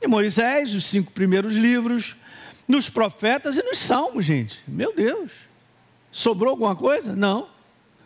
[0.01, 2.17] de Moisés, os cinco primeiros livros,
[2.67, 4.59] nos profetas e nos salmos, gente.
[4.67, 5.31] Meu Deus.
[6.11, 7.15] Sobrou alguma coisa?
[7.15, 7.49] Não.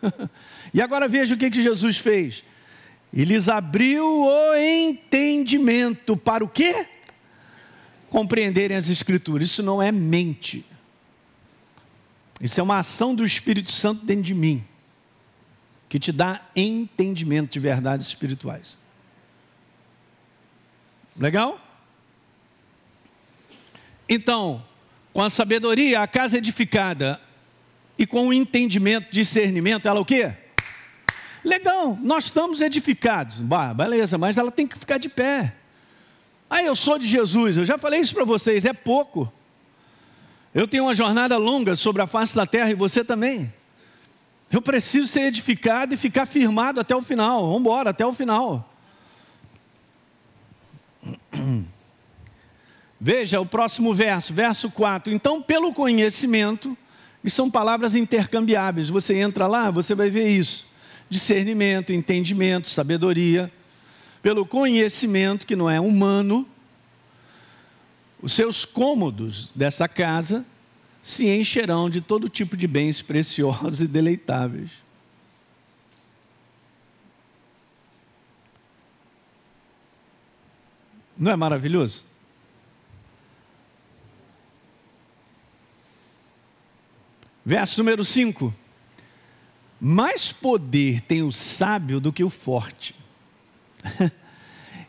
[0.73, 2.43] e agora veja o que, que Jesus fez.
[3.11, 6.87] Ele lhes abriu o entendimento para o quê?
[8.09, 9.49] Compreenderem as Escrituras.
[9.49, 10.65] Isso não é mente.
[12.39, 14.63] Isso é uma ação do Espírito Santo dentro de mim,
[15.93, 18.79] que te dá entendimento de verdades espirituais.
[21.15, 21.61] Legal?
[24.09, 24.65] Então,
[25.13, 27.21] com a sabedoria, a casa edificada,
[27.95, 30.33] e com o entendimento, discernimento, ela o quê?
[31.45, 33.37] Legal, nós estamos edificados.
[33.37, 35.53] Bah, beleza, mas ela tem que ficar de pé.
[36.49, 39.31] Ah, eu sou de Jesus, eu já falei isso para vocês, é pouco.
[40.55, 43.53] Eu tenho uma jornada longa sobre a face da terra e você também.
[44.51, 47.45] Eu preciso ser edificado e ficar firmado até o final.
[47.45, 48.69] Vamos embora, até o final.
[52.99, 55.13] Veja o próximo verso, verso 4.
[55.13, 56.77] Então, pelo conhecimento,
[57.23, 58.89] e são palavras intercambiáveis.
[58.89, 60.65] Você entra lá, você vai ver isso:
[61.09, 63.51] discernimento, entendimento, sabedoria.
[64.21, 66.47] Pelo conhecimento, que não é humano,
[68.21, 70.45] os seus cômodos dessa casa
[71.03, 74.71] se encherão de todo tipo de bens preciosos e deleitáveis.
[81.17, 82.05] Não é maravilhoso?
[87.45, 88.53] Verso número 5.
[89.79, 92.95] Mais poder tem o sábio do que o forte.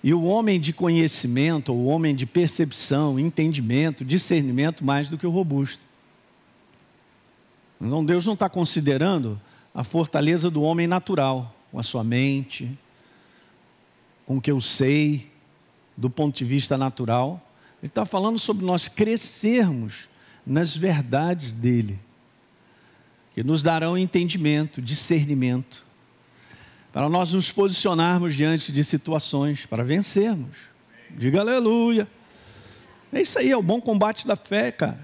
[0.02, 5.30] e o homem de conhecimento, o homem de percepção, entendimento, discernimento, mais do que o
[5.30, 5.82] robusto.
[7.84, 9.38] Então Deus não está considerando
[9.74, 12.78] a fortaleza do homem natural, com a sua mente,
[14.24, 15.30] com o que eu sei,
[15.94, 17.46] do ponto de vista natural.
[17.82, 20.08] Ele está falando sobre nós crescermos
[20.46, 21.98] nas verdades dele
[23.34, 25.84] que nos darão entendimento, discernimento,
[26.92, 30.56] para nós nos posicionarmos diante de situações, para vencermos.
[31.10, 32.08] Diga aleluia.
[33.12, 35.03] É isso aí, é o bom combate da fé, cara.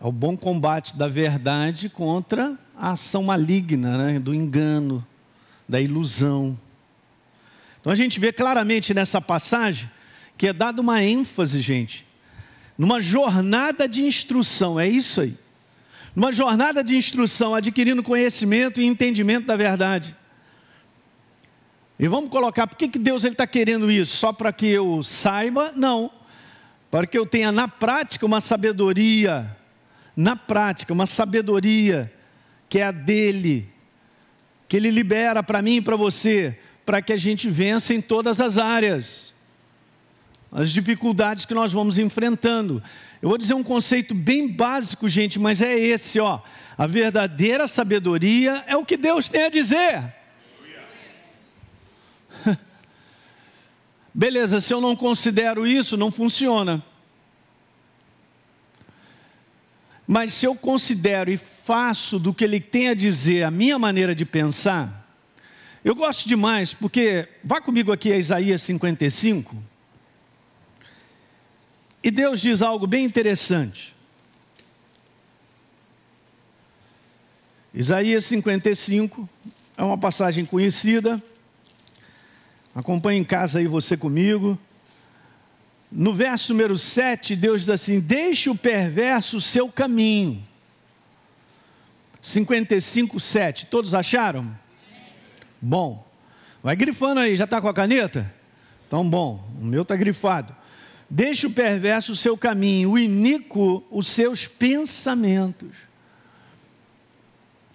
[0.00, 4.18] É o bom combate da verdade contra a ação maligna, né?
[4.18, 5.06] do engano,
[5.68, 6.58] da ilusão.
[7.80, 9.90] Então a gente vê claramente nessa passagem
[10.38, 12.06] que é dada uma ênfase, gente,
[12.78, 15.36] numa jornada de instrução, é isso aí
[16.14, 20.16] numa jornada de instrução, adquirindo conhecimento e entendimento da verdade.
[21.98, 24.16] E vamos colocar, por que, que Deus está querendo isso?
[24.16, 25.72] Só para que eu saiba?
[25.76, 26.10] Não.
[26.90, 29.56] Para que eu tenha na prática uma sabedoria,
[30.20, 32.12] na prática, uma sabedoria
[32.68, 33.66] que é a dele,
[34.68, 38.38] que ele libera para mim e para você, para que a gente vença em todas
[38.38, 39.32] as áreas,
[40.52, 42.82] as dificuldades que nós vamos enfrentando.
[43.22, 46.42] Eu vou dizer um conceito bem básico, gente, mas é esse, ó.
[46.76, 50.14] A verdadeira sabedoria é o que Deus tem a dizer.
[54.12, 56.84] Beleza, se eu não considero isso, não funciona.
[60.12, 64.12] Mas se eu considero e faço do que ele tem a dizer a minha maneira
[64.12, 65.08] de pensar,
[65.84, 69.54] eu gosto demais, porque vá comigo aqui a Isaías 55.
[72.02, 73.94] E Deus diz algo bem interessante.
[77.72, 79.28] Isaías 55
[79.76, 81.22] é uma passagem conhecida.
[82.74, 84.58] Acompanhe em casa aí você comigo.
[85.90, 90.42] No verso número 7, Deus diz assim: Deixe o perverso seu caminho.
[92.22, 93.66] 55, 7.
[93.66, 94.56] Todos acharam?
[95.60, 96.06] Bom.
[96.62, 98.32] Vai grifando aí, já está com a caneta?
[98.86, 99.42] Então, bom.
[99.60, 100.54] O meu está grifado.
[101.08, 105.70] Deixe o perverso o seu caminho, o iníquo os seus pensamentos.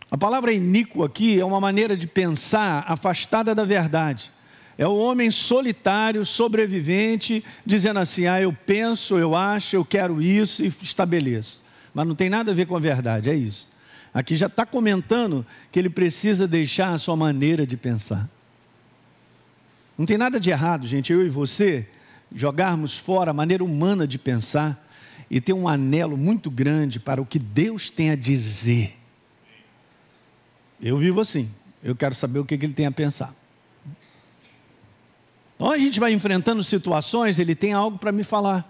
[0.10, 4.32] A palavra iníquo aqui é uma maneira de pensar afastada da verdade.
[4.78, 10.64] É o homem solitário, sobrevivente, dizendo assim: ah, eu penso, eu acho, eu quero isso
[10.64, 11.64] e estabeleço.
[11.94, 13.70] Mas não tem nada a ver com a verdade, é isso.
[14.14, 18.30] Aqui já está comentando que ele precisa deixar a sua maneira de pensar.
[19.98, 21.88] Não tem nada de errado, gente, eu e você
[22.34, 24.86] jogarmos fora a maneira humana de pensar
[25.30, 28.98] e ter um anelo muito grande para o que Deus tem a dizer.
[30.82, 31.50] Eu vivo assim,
[31.84, 33.34] eu quero saber o que ele tem a pensar.
[35.56, 38.70] Então a gente vai enfrentando situações, ele tem algo para me falar.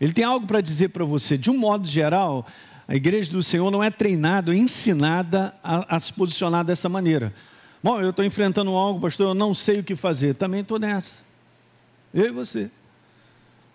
[0.00, 1.36] Ele tem algo para dizer para você.
[1.36, 2.46] De um modo geral,
[2.86, 7.32] a igreja do Senhor não é treinada, é ensinada a, a se posicionar dessa maneira.
[7.82, 10.34] Bom, eu estou enfrentando algo, pastor, eu não sei o que fazer.
[10.34, 11.22] Também estou nessa.
[12.12, 12.70] Eu e você.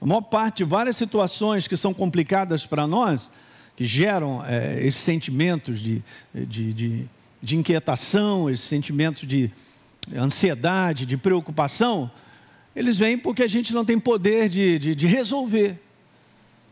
[0.02, 3.30] A maior parte, várias situações que são complicadas para nós,
[3.76, 6.02] que geram é, esses sentimentos de,
[6.34, 7.06] de, de,
[7.42, 9.52] de inquietação, esses sentimentos de
[10.16, 12.10] ansiedade, de preocupação,
[12.76, 15.80] eles vêm porque a gente não tem poder de, de, de, resolver.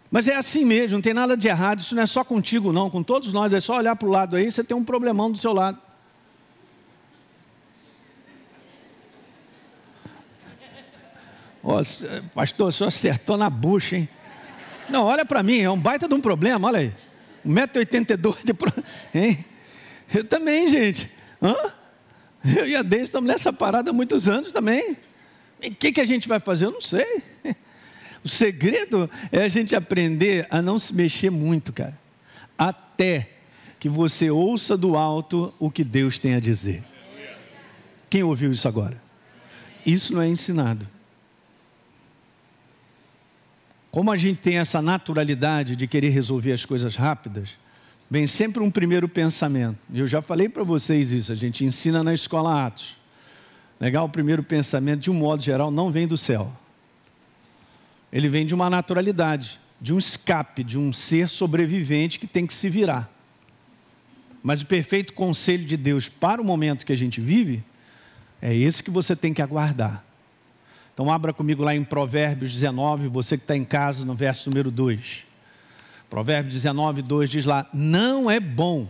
[0.09, 2.89] Mas é assim mesmo, não tem nada de errado, isso não é só contigo, não,
[2.89, 5.37] com todos nós, é só olhar para o lado aí, você tem um problemão do
[5.37, 5.79] seu lado.
[11.61, 11.81] Oh,
[12.33, 14.07] pastor, o senhor acertou na bucha, hein?
[14.89, 16.93] Não, olha para mim, é um baita de um problema, olha aí.
[17.45, 18.53] 1,82m de.
[18.53, 18.71] Pro...
[19.13, 19.43] Hein?
[20.13, 21.11] Eu também, gente.
[21.41, 21.55] Hã?
[22.55, 24.97] Eu e a Deise estamos nessa parada há muitos anos também.
[25.63, 26.65] O que, que a gente vai fazer?
[26.65, 27.23] Eu não sei.
[28.23, 31.97] O segredo é a gente aprender a não se mexer muito, cara.
[32.57, 33.29] Até
[33.79, 36.83] que você ouça do alto o que Deus tem a dizer.
[38.09, 39.01] Quem ouviu isso agora?
[39.85, 40.85] Isso não é ensinado.
[43.89, 47.51] Como a gente tem essa naturalidade de querer resolver as coisas rápidas,
[48.09, 49.77] vem sempre um primeiro pensamento.
[49.93, 52.97] Eu já falei para vocês isso, a gente ensina na escola Atos.
[53.79, 54.05] Legal?
[54.05, 56.51] O primeiro pensamento, de um modo geral, não vem do céu.
[58.11, 62.53] Ele vem de uma naturalidade, de um escape, de um ser sobrevivente que tem que
[62.53, 63.11] se virar.
[64.41, 67.63] Mas o perfeito conselho de Deus para o momento que a gente vive
[68.41, 70.03] é esse que você tem que aguardar.
[70.93, 74.71] Então, abra comigo lá em Provérbios 19, você que está em casa, no verso número
[74.71, 75.25] 2.
[76.09, 78.87] Provérbios 19, 2 diz lá: Não é bom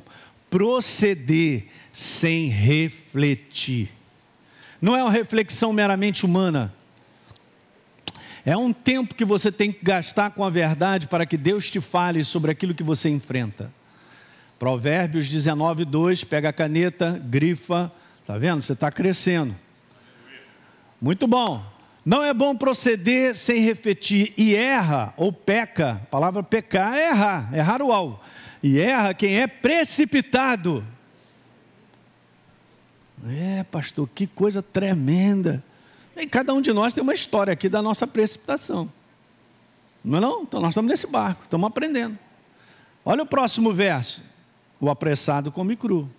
[0.50, 3.97] proceder sem refletir.
[4.82, 6.74] Não é uma reflexão meramente humana.
[8.46, 11.82] É um tempo que você tem que gastar com a verdade para que Deus te
[11.82, 13.72] fale sobre aquilo que você enfrenta.
[14.58, 17.92] Provérbios 19, 2, pega a caneta, grifa,
[18.28, 18.62] Está vendo?
[18.62, 19.56] Você está crescendo.
[21.02, 21.63] Muito bom.
[22.06, 26.02] Não é bom proceder sem refletir e erra ou peca.
[26.04, 28.20] A palavra pecar é errar, errar o alvo.
[28.62, 30.86] E erra quem é precipitado.
[33.26, 35.64] É, pastor, que coisa tremenda.
[36.16, 38.92] E cada um de nós tem uma história aqui da nossa precipitação.
[40.04, 40.44] Não é não?
[40.44, 42.18] Então nós estamos nesse barco, estamos aprendendo.
[43.04, 44.22] Olha o próximo verso.
[44.80, 46.10] O apressado come cru.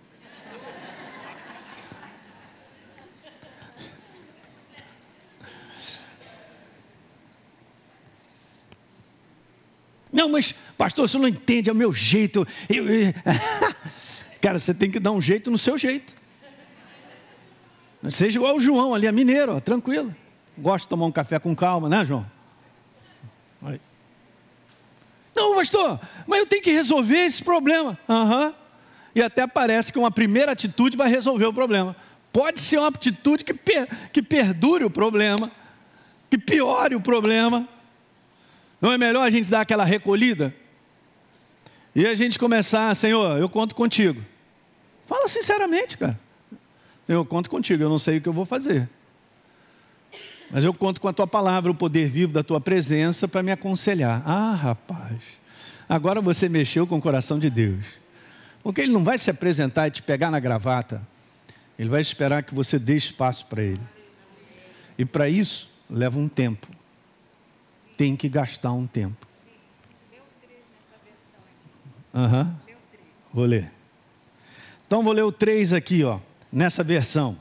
[10.11, 12.45] Não, mas, pastor, você não entende, é o meu jeito.
[12.67, 13.13] Eu, eu...
[14.41, 16.18] Cara, você tem que dar um jeito no seu jeito.
[18.11, 20.15] Seja igual o João ali, é mineiro, ó, tranquilo.
[20.57, 22.25] Gosta de tomar um café com calma, né, João?
[25.39, 27.97] Não, pastor, mas eu tenho que resolver esse problema.
[28.09, 28.53] Uhum.
[29.15, 31.95] E até parece que uma primeira atitude vai resolver o problema.
[32.31, 35.49] Pode ser uma atitude que, per, que perdure o problema,
[36.29, 37.67] que piore o problema.
[38.81, 40.53] Não é melhor a gente dar aquela recolhida?
[41.95, 44.21] E a gente começar, Senhor, eu conto contigo.
[45.07, 46.19] Fala sinceramente, cara.
[47.09, 48.87] Senhor, eu conto contigo, eu não sei o que eu vou fazer.
[50.51, 53.51] Mas eu conto com a tua palavra, o poder vivo da tua presença para me
[53.51, 54.21] aconselhar.
[54.23, 55.19] Ah, rapaz,
[55.87, 57.83] agora você mexeu com o coração de Deus.
[58.61, 61.01] Porque Ele não vai se apresentar e te pegar na gravata.
[61.79, 63.81] Ele vai esperar que você dê espaço para Ele.
[64.95, 66.67] E para isso, leva um tempo
[67.99, 69.27] tem que gastar um tempo.
[72.15, 72.43] Aham.
[72.43, 72.73] Uhum.
[73.33, 73.69] Vou ler.
[74.87, 76.17] Então vou ler o 3 aqui, ó,
[76.51, 77.37] nessa versão.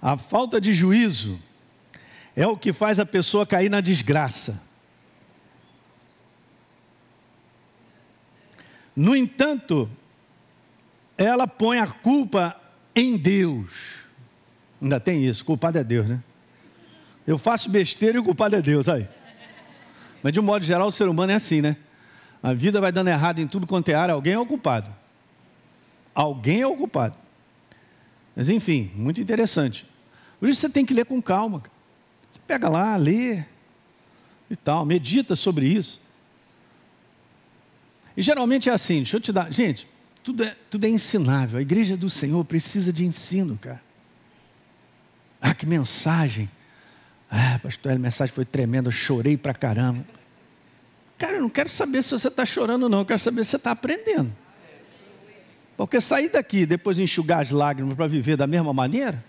[0.00, 1.38] A falta de juízo
[2.34, 4.60] é o que faz a pessoa cair na desgraça.
[8.94, 9.88] No entanto,
[11.16, 12.60] ela põe a culpa
[12.94, 14.02] em Deus.
[14.80, 16.22] Ainda tem isso, culpado é Deus, né?
[17.26, 19.08] Eu faço besteira e o culpado é Deus, aí.
[20.22, 21.76] Mas de um modo geral, o ser humano é assim, né?
[22.42, 24.92] A vida vai dando errado em tudo quanto é área, alguém é o culpado.
[26.14, 27.16] Alguém é o culpado.
[28.34, 29.86] Mas enfim, muito interessante.
[30.40, 31.62] Por isso você tem que ler com calma.
[32.30, 33.44] Você pega lá, lê
[34.50, 36.00] e tal, medita sobre isso.
[38.16, 39.52] E geralmente é assim, deixa eu te dar.
[39.52, 39.88] Gente,
[40.22, 41.58] tudo é, tudo é ensinável.
[41.58, 43.82] A igreja do Senhor precisa de ensino, cara.
[45.40, 46.48] Ah, que mensagem.
[47.30, 50.04] Ah, pastor, a mensagem foi tremenda, eu chorei pra caramba.
[51.18, 53.56] Cara, eu não quero saber se você está chorando, não, eu quero saber se você
[53.56, 54.32] está aprendendo.
[55.76, 59.24] Porque sair daqui depois de enxugar as lágrimas para viver da mesma maneira,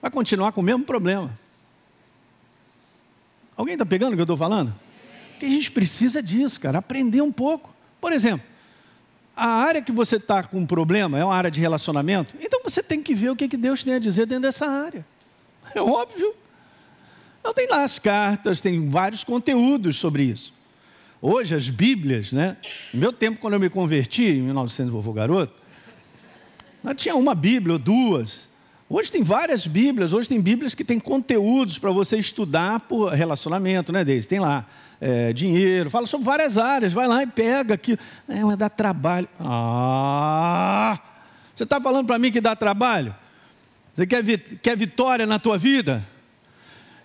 [0.00, 1.30] vai continuar com o mesmo problema.
[3.56, 4.74] Alguém está pegando o que eu estou falando?
[5.32, 7.74] Porque a gente precisa disso, cara, aprender um pouco.
[8.00, 8.46] Por exemplo,
[9.36, 12.82] a área que você está com um problema é uma área de relacionamento, então você
[12.82, 15.04] tem que ver o que, que Deus tem a dizer dentro dessa área.
[15.74, 16.34] É óbvio.
[17.40, 20.52] Então tem lá as cartas, tem vários conteúdos sobre isso.
[21.26, 22.54] Hoje as Bíblias, né?
[22.92, 25.54] No meu tempo, quando eu me converti, em 1900, vovô garoto,
[26.82, 28.46] não tinha uma Bíblia ou duas.
[28.90, 33.90] Hoje tem várias Bíblias, hoje tem Bíblias que tem conteúdos para você estudar por relacionamento,
[33.90, 34.28] né, Deise?
[34.28, 34.66] Tem lá
[35.00, 37.98] é, dinheiro, fala sobre várias áreas, vai lá e pega aqui.
[38.28, 39.26] É, mas dá trabalho.
[39.40, 41.00] Ah!
[41.56, 43.14] Você está falando para mim que dá trabalho?
[43.94, 44.22] Você quer,
[44.60, 46.06] quer vitória na tua vida?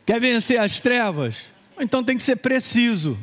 [0.05, 1.37] Quer vencer as trevas?
[1.79, 3.17] Então tem que ser preciso.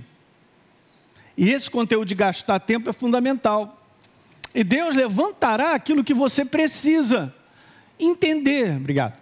[1.36, 3.82] E esse conteúdo de gastar tempo é fundamental.
[4.54, 7.34] E Deus levantará aquilo que você precisa
[8.00, 9.20] entender, obrigado,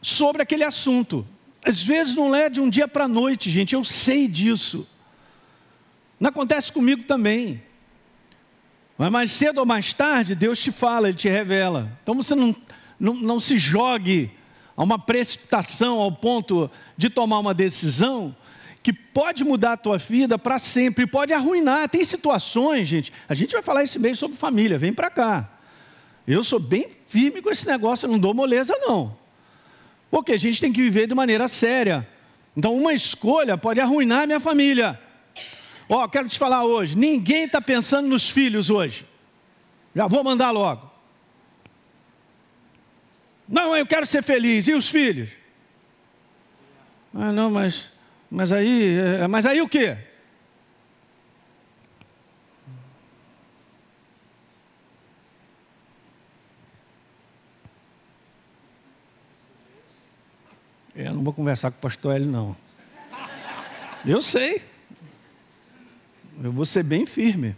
[0.00, 1.26] sobre aquele assunto.
[1.62, 4.88] Às vezes não é de um dia para a noite, gente, eu sei disso.
[6.18, 7.62] Não acontece comigo também.
[8.96, 11.92] Mas mais cedo ou mais tarde, Deus te fala, Ele te revela.
[12.02, 12.56] Então você não,
[12.98, 14.30] não, não se jogue
[14.76, 18.34] a uma precipitação ao ponto de tomar uma decisão
[18.88, 21.90] que pode mudar a tua vida para sempre, pode arruinar.
[21.90, 23.12] Tem situações, gente.
[23.28, 25.46] A gente vai falar esse mês sobre família, vem para cá.
[26.26, 29.14] Eu sou bem firme com esse negócio, eu não dou moleza, não.
[30.10, 32.08] Porque a gente tem que viver de maneira séria.
[32.56, 34.98] Então, uma escolha pode arruinar a minha família.
[35.86, 39.06] Ó, oh, quero te falar hoje: ninguém está pensando nos filhos hoje.
[39.94, 40.90] Já vou mandar logo.
[43.46, 44.66] Não, eu quero ser feliz.
[44.66, 45.28] E os filhos?
[47.14, 47.90] Ah, não, mas,
[48.30, 49.96] mas aí, é, mas aí o quê?
[60.94, 62.56] Eu não vou conversar com o pastor Hélio, não.
[64.04, 64.62] Eu sei.
[66.42, 67.56] Eu vou ser bem firme.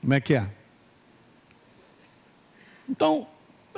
[0.00, 0.50] Como é que é?
[2.88, 3.28] Então,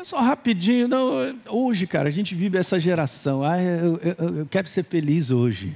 [0.05, 0.87] pessoal, rapidinho.
[0.87, 3.43] Não, hoje, cara, a gente vive essa geração.
[3.43, 5.75] Ah, eu, eu, eu quero ser feliz hoje.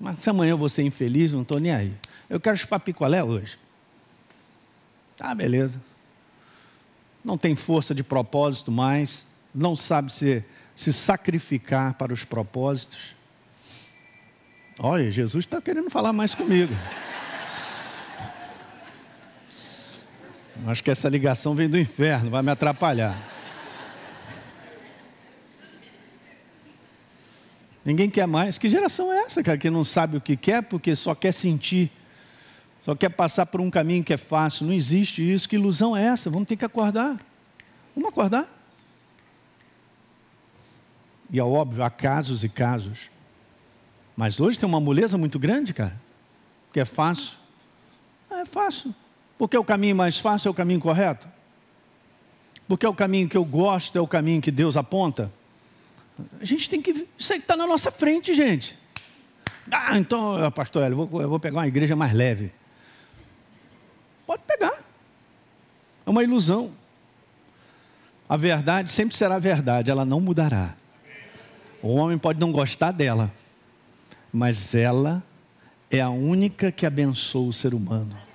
[0.00, 1.92] Mas se amanhã eu vou ser infeliz, não estou nem aí.
[2.30, 3.58] Eu quero chupar picolé hoje.
[5.18, 5.78] Tá, beleza.
[7.22, 13.14] Não tem força de propósito mais não sabe se, se sacrificar para os propósitos.
[14.78, 16.74] Olha, Jesus está querendo falar mais comigo.
[20.64, 23.16] Acho que essa ligação vem do inferno, vai me atrapalhar.
[27.84, 28.58] Ninguém quer mais.
[28.58, 31.92] Que geração é essa, cara, que não sabe o que quer porque só quer sentir,
[32.82, 34.66] só quer passar por um caminho que é fácil?
[34.66, 35.48] Não existe isso.
[35.48, 36.28] Que ilusão é essa?
[36.28, 37.16] Vamos ter que acordar.
[37.94, 38.52] Vamos acordar.
[41.30, 43.10] E é óbvio, há casos e casos.
[44.16, 46.00] Mas hoje tem uma moleza muito grande, cara.
[46.72, 47.36] Que é fácil.
[48.30, 48.94] É fácil.
[49.38, 51.28] Porque é o caminho mais fácil é o caminho correto.
[52.66, 55.30] Porque é o caminho que eu gosto, é o caminho que Deus aponta.
[56.40, 57.06] A gente tem que.
[57.18, 58.76] Isso aí está na nossa frente, gente.
[59.70, 62.52] Ah, então, pastor Hélio, eu vou, eu vou pegar uma igreja mais leve.
[64.26, 64.82] Pode pegar.
[66.04, 66.72] É uma ilusão.
[68.28, 70.74] A verdade sempre será verdade, ela não mudará.
[71.82, 73.32] O homem pode não gostar dela,
[74.32, 75.22] mas ela
[75.90, 78.25] é a única que abençoa o ser humano.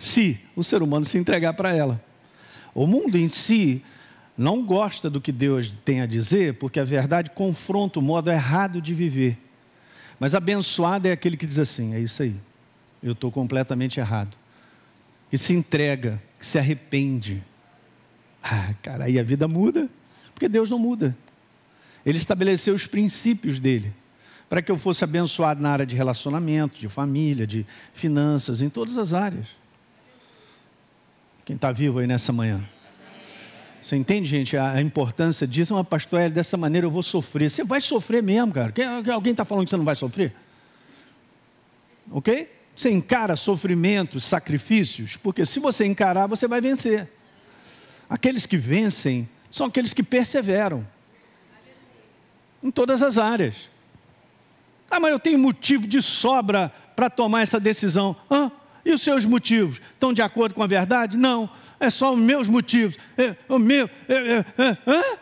[0.00, 2.02] Se o ser humano se entregar para ela.
[2.74, 3.82] O mundo em si
[4.36, 8.80] não gosta do que Deus tem a dizer, porque a verdade confronta o modo errado
[8.80, 9.36] de viver.
[10.18, 12.34] Mas abençoado é aquele que diz assim: é isso aí,
[13.02, 14.34] eu estou completamente errado.
[15.30, 17.42] E se entrega, que se arrepende.
[18.42, 19.86] Ah, cara, aí a vida muda,
[20.32, 21.14] porque Deus não muda.
[22.06, 23.92] Ele estabeleceu os princípios dele
[24.48, 28.98] para que eu fosse abençoado na área de relacionamento, de família, de finanças, em todas
[28.98, 29.59] as áreas.
[31.50, 32.64] Quem está vivo aí nessa manhã?
[33.82, 35.74] Você entende, gente, a, importância disso?
[35.74, 37.50] Uma pastor, dessa maneira eu vou sofrer.
[37.50, 38.72] Você vai sofrer mesmo, cara.
[39.12, 40.32] Alguém está falando que você não vai sofrer?
[42.08, 42.48] Ok?
[42.76, 47.10] Você encara sofrimentos, sacrifícios, porque se você encarar, você vai vencer.
[48.08, 50.86] Aqueles que vencem são aqueles que perseveram
[52.62, 53.56] em todas as áreas.
[54.88, 58.14] Ah, mas eu tenho motivo de sobra para tomar essa decisão.
[58.30, 58.52] Ah,
[58.90, 59.80] e os seus motivos?
[59.94, 61.16] Estão de acordo com a verdade?
[61.16, 62.98] Não, é só os meus motivos.
[63.16, 63.88] É, o meu.
[64.08, 65.18] É, é, é, é?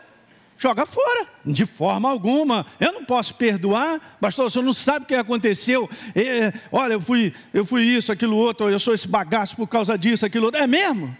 [0.57, 2.65] Joga fora, de forma alguma.
[2.81, 5.89] Eu não posso perdoar, pastor, o senhor não sabe o que aconteceu.
[6.13, 9.97] É, olha, eu fui, eu fui isso, aquilo outro, eu sou esse bagaço por causa
[9.97, 10.59] disso, aquilo outro.
[10.59, 11.15] É mesmo?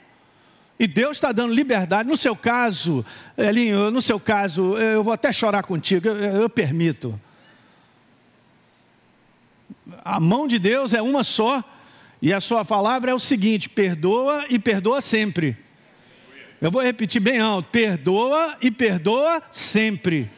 [0.77, 2.07] E Deus está dando liberdade.
[2.09, 3.05] No seu caso,
[3.37, 7.17] Elinho, no seu caso, eu vou até chorar contigo, eu, eu permito.
[10.03, 11.63] A mão de Deus é uma só,
[12.21, 15.57] e a sua palavra é o seguinte: perdoa e perdoa sempre.
[16.61, 20.29] Eu vou repetir bem alto: perdoa e perdoa sempre.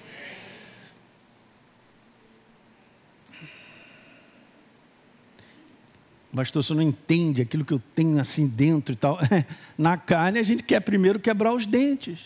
[6.34, 9.20] Pastor, você não entende aquilo que eu tenho assim dentro e tal.
[9.78, 12.20] Na carne, a gente quer primeiro quebrar os dentes.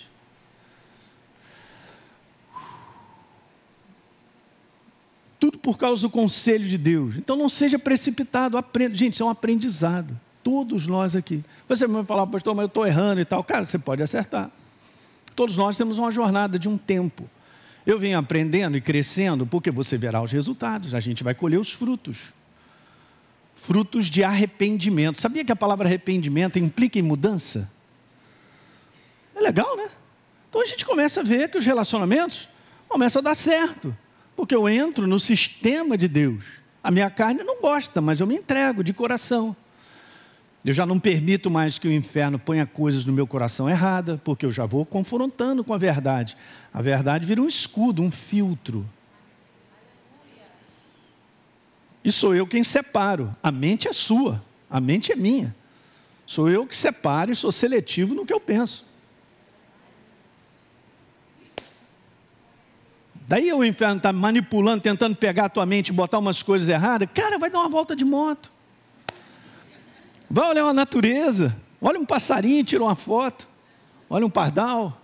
[5.40, 7.16] Tudo por causa do conselho de Deus.
[7.18, 8.96] Então não seja precipitado, aprenda.
[8.96, 10.18] Gente, isso é um aprendizado.
[10.44, 11.44] Todos nós aqui.
[11.68, 13.44] Você vai falar, pastor, mas eu estou errando e tal.
[13.44, 14.50] Cara, você pode acertar.
[15.36, 17.30] Todos nós temos uma jornada de um tempo.
[17.86, 20.94] Eu venho aprendendo e crescendo porque você verá os resultados.
[20.94, 22.34] A gente vai colher os frutos
[23.66, 25.20] frutos de arrependimento.
[25.20, 27.70] Sabia que a palavra arrependimento implica em mudança?
[29.34, 29.90] É legal, né?
[30.50, 32.48] Então a gente começa a ver que os relacionamentos
[32.88, 33.96] começam a dar certo,
[34.36, 36.44] porque eu entro no sistema de Deus.
[36.84, 39.56] A minha carne não gosta, mas eu me entrego de coração.
[40.64, 44.46] Eu já não permito mais que o inferno ponha coisas no meu coração errada, porque
[44.46, 46.36] eu já vou confrontando com a verdade.
[46.74, 48.84] A verdade vira um escudo, um filtro.
[52.04, 53.32] E sou eu quem separo.
[53.42, 55.56] A mente é sua, a mente é minha.
[56.26, 58.86] Sou eu que separo e sou seletivo no que eu penso.
[63.28, 67.10] Daí o inferno está manipulando, tentando pegar a tua mente e botar umas coisas erradas.
[67.14, 68.52] Cara, vai dar uma volta de moto.
[70.30, 71.56] Vai olhar a natureza.
[71.82, 73.48] Olha um passarinho, tira uma foto.
[74.10, 75.02] Olha um pardal.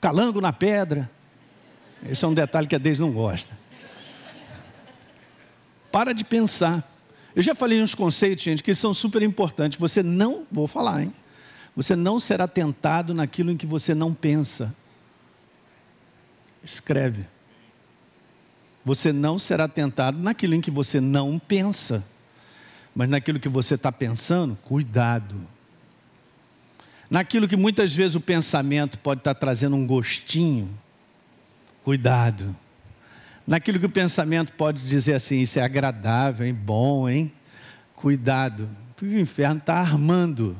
[0.00, 1.10] Calango na pedra.
[2.08, 3.56] Esse é um detalhe que a Deus não gosta.
[5.92, 6.82] Para de pensar.
[7.36, 9.78] Eu já falei uns conceitos, gente, que são super importantes.
[9.78, 11.12] Você não, vou falar, hein?
[11.76, 14.74] Você não será tentado naquilo em que você não pensa.
[16.68, 17.26] Escreve.
[18.84, 22.04] Você não será tentado naquilo em que você não pensa.
[22.94, 25.34] Mas naquilo que você está pensando, cuidado.
[27.10, 30.68] Naquilo que muitas vezes o pensamento pode estar tá trazendo um gostinho,
[31.82, 32.54] cuidado.
[33.46, 37.32] Naquilo que o pensamento pode dizer assim, isso é agradável, hein, bom, hein?
[37.94, 40.54] Cuidado, porque o inferno está armando.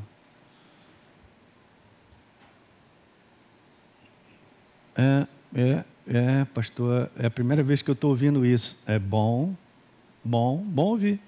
[4.97, 8.79] É, é, é, pastor, é a primeira vez que eu estou ouvindo isso.
[8.87, 9.55] É bom,
[10.25, 11.21] bom, bom ouvir.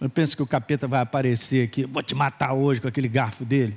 [0.00, 3.44] Eu penso que o capeta vai aparecer aqui, vou te matar hoje com aquele garfo
[3.44, 3.76] dele.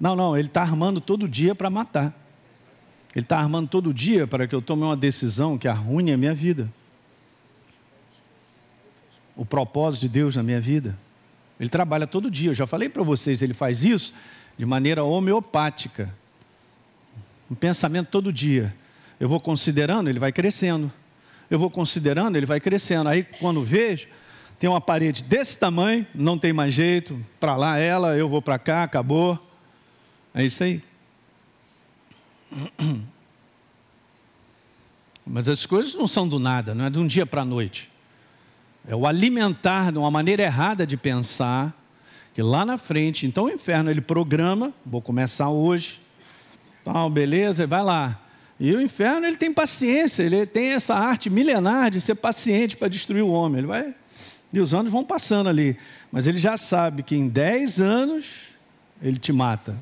[0.00, 2.14] Não, não, ele está armando todo dia para matar.
[3.14, 6.34] Ele está armando todo dia para que eu tome uma decisão que arruine a minha
[6.34, 6.72] vida.
[9.36, 10.96] O propósito de Deus na minha vida.
[11.58, 12.50] Ele trabalha todo dia.
[12.50, 14.14] Eu já falei para vocês, ele faz isso
[14.58, 16.12] de maneira homeopática.
[17.50, 18.74] Um pensamento todo dia.
[19.20, 20.92] Eu vou considerando, ele vai crescendo.
[21.50, 23.08] Eu vou considerando, ele vai crescendo.
[23.08, 24.08] Aí quando vejo,
[24.58, 28.58] tem uma parede desse tamanho, não tem mais jeito, para lá ela, eu vou para
[28.58, 29.38] cá, acabou.
[30.34, 30.82] É isso aí.
[35.24, 37.90] Mas as coisas não são do nada, não é de um dia para a noite.
[38.86, 41.74] É o alimentar de uma maneira errada de pensar,
[42.38, 46.00] que lá na frente, então o inferno ele programa, vou começar hoje,
[46.84, 48.16] tal, beleza, vai lá.
[48.60, 52.86] E o inferno ele tem paciência, ele tem essa arte milenar de ser paciente para
[52.86, 53.58] destruir o homem.
[53.58, 53.92] Ele vai
[54.52, 55.76] e os anos vão passando ali,
[56.12, 58.26] mas ele já sabe que em 10 anos
[59.02, 59.76] ele te mata.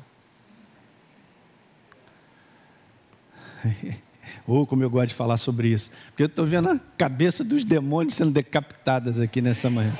[4.47, 7.43] Ou oh, como eu gosto de falar sobre isso, porque eu estou vendo a cabeça
[7.43, 9.95] dos demônios sendo decapitadas aqui nessa manhã.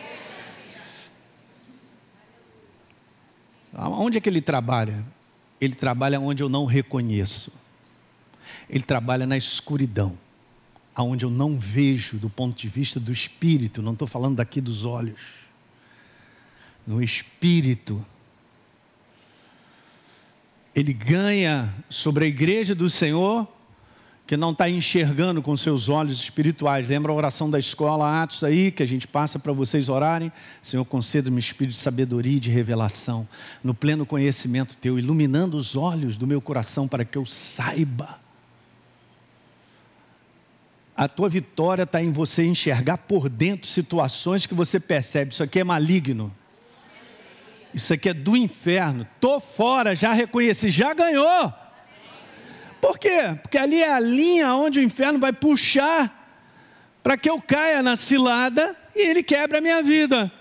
[3.74, 5.04] Onde é que ele trabalha?
[5.60, 7.52] Ele trabalha onde eu não reconheço.
[8.70, 10.18] Ele trabalha na escuridão,
[10.94, 14.86] aonde eu não vejo do ponto de vista do espírito, não estou falando daqui dos
[14.86, 15.48] olhos.
[16.86, 18.04] No espírito.
[20.76, 23.48] Ele ganha sobre a igreja do Senhor
[24.28, 26.86] que não está enxergando com seus olhos espirituais.
[26.86, 30.30] Lembra a oração da escola Atos aí, que a gente passa para vocês orarem?
[30.62, 33.26] Senhor, conceda-me espírito de sabedoria e de revelação,
[33.64, 38.20] no pleno conhecimento teu, iluminando os olhos do meu coração para que eu saiba.
[40.96, 45.32] A tua vitória está em você enxergar por dentro situações que você percebe.
[45.32, 46.36] Isso aqui é maligno.
[47.74, 49.08] Isso aqui é do inferno.
[49.22, 51.54] Tô fora, já reconheci, já ganhou.
[52.82, 53.38] Por quê?
[53.42, 56.14] Porque ali é a linha onde o inferno vai puxar
[57.02, 60.32] para que eu caia na cilada e ele quebra a minha vida.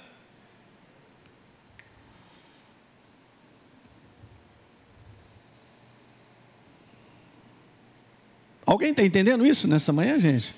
[8.65, 10.53] Alguém está entendendo isso nessa manhã, gente?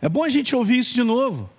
[0.00, 1.50] É bom a gente ouvir isso de novo.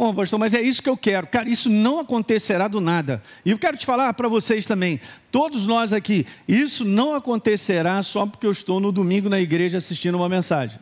[0.00, 1.26] Bom, pastor, mas é isso que eu quero.
[1.26, 3.22] Cara, isso não acontecerá do nada.
[3.44, 4.98] E eu quero te falar para vocês também,
[5.30, 10.14] todos nós aqui, isso não acontecerá só porque eu estou no domingo na igreja assistindo
[10.14, 10.78] uma mensagem.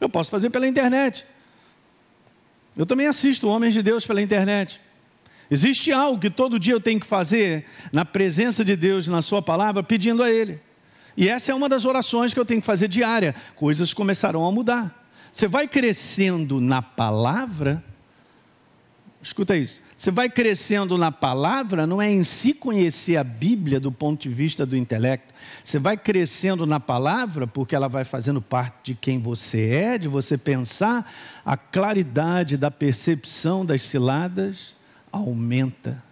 [0.00, 1.26] Eu posso fazer pela internet.
[2.76, 4.80] Eu também assisto Homens de Deus pela internet.
[5.50, 9.42] Existe algo que todo dia eu tenho que fazer na presença de Deus, na Sua
[9.42, 10.60] palavra, pedindo a Ele.
[11.16, 13.34] E essa é uma das orações que eu tenho que fazer diária.
[13.56, 15.04] Coisas começarão a mudar.
[15.32, 17.82] Você vai crescendo na palavra,
[19.24, 19.80] Escuta isso.
[19.96, 24.28] Você vai crescendo na palavra, não é em si conhecer a Bíblia do ponto de
[24.28, 25.32] vista do intelecto.
[25.64, 30.08] Você vai crescendo na palavra porque ela vai fazendo parte de quem você é, de
[30.08, 31.10] você pensar.
[31.42, 34.74] A claridade da percepção das ciladas
[35.10, 36.04] aumenta.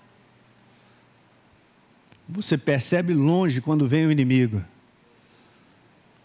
[2.27, 4.65] Você percebe longe quando vem o inimigo.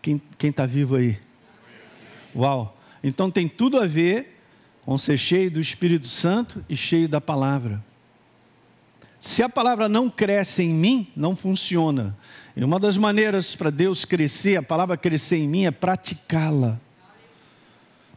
[0.02, 1.20] Quem está vivo aí?
[2.34, 2.80] Uau!
[3.04, 4.37] Então tem tudo a ver
[4.88, 7.84] com ser cheio do Espírito Santo e cheio da palavra.
[9.20, 12.18] Se a palavra não cresce em mim, não funciona.
[12.56, 16.80] E uma das maneiras para Deus crescer, a palavra crescer em mim, é praticá-la.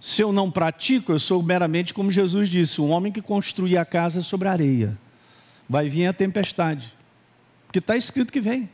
[0.00, 3.84] Se eu não pratico, eu sou meramente, como Jesus disse, um homem que construi a
[3.84, 4.96] casa sobre a areia.
[5.68, 6.94] Vai vir a tempestade,
[7.66, 8.70] porque está escrito que vem.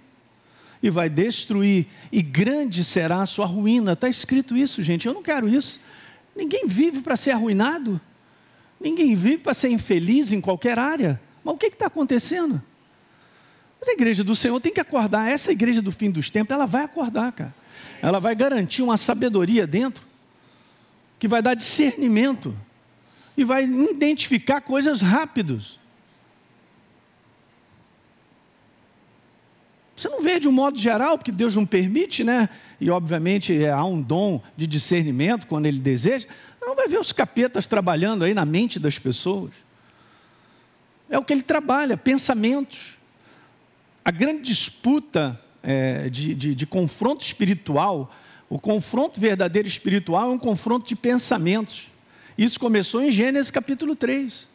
[0.82, 3.94] E vai destruir, e grande será a sua ruína.
[3.94, 5.06] Está escrito isso, gente.
[5.06, 5.80] Eu não quero isso.
[6.36, 8.00] Ninguém vive para ser arruinado.
[8.78, 11.20] Ninguém vive para ser infeliz em qualquer área.
[11.42, 12.62] Mas o que está acontecendo?
[13.80, 15.30] Mas a igreja do Senhor tem que acordar.
[15.30, 17.54] Essa igreja do fim dos tempos, ela vai acordar, cara.
[18.02, 20.04] Ela vai garantir uma sabedoria dentro,
[21.18, 22.54] que vai dar discernimento,
[23.36, 25.78] e vai identificar coisas rápidos.
[29.96, 32.50] Você não vê de um modo geral, porque Deus não permite, né?
[32.78, 36.28] E obviamente há um dom de discernimento quando Ele deseja.
[36.60, 39.52] Não vai ver os capetas trabalhando aí na mente das pessoas.
[41.08, 42.96] É o que ele trabalha, pensamentos.
[44.04, 48.12] A grande disputa é, de, de, de confronto espiritual,
[48.48, 51.88] o confronto verdadeiro espiritual é um confronto de pensamentos.
[52.36, 54.48] Isso começou em Gênesis capítulo 3.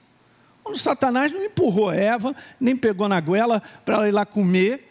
[0.64, 4.91] Quando Satanás não empurrou Eva, nem pegou na goela para ela ir lá comer,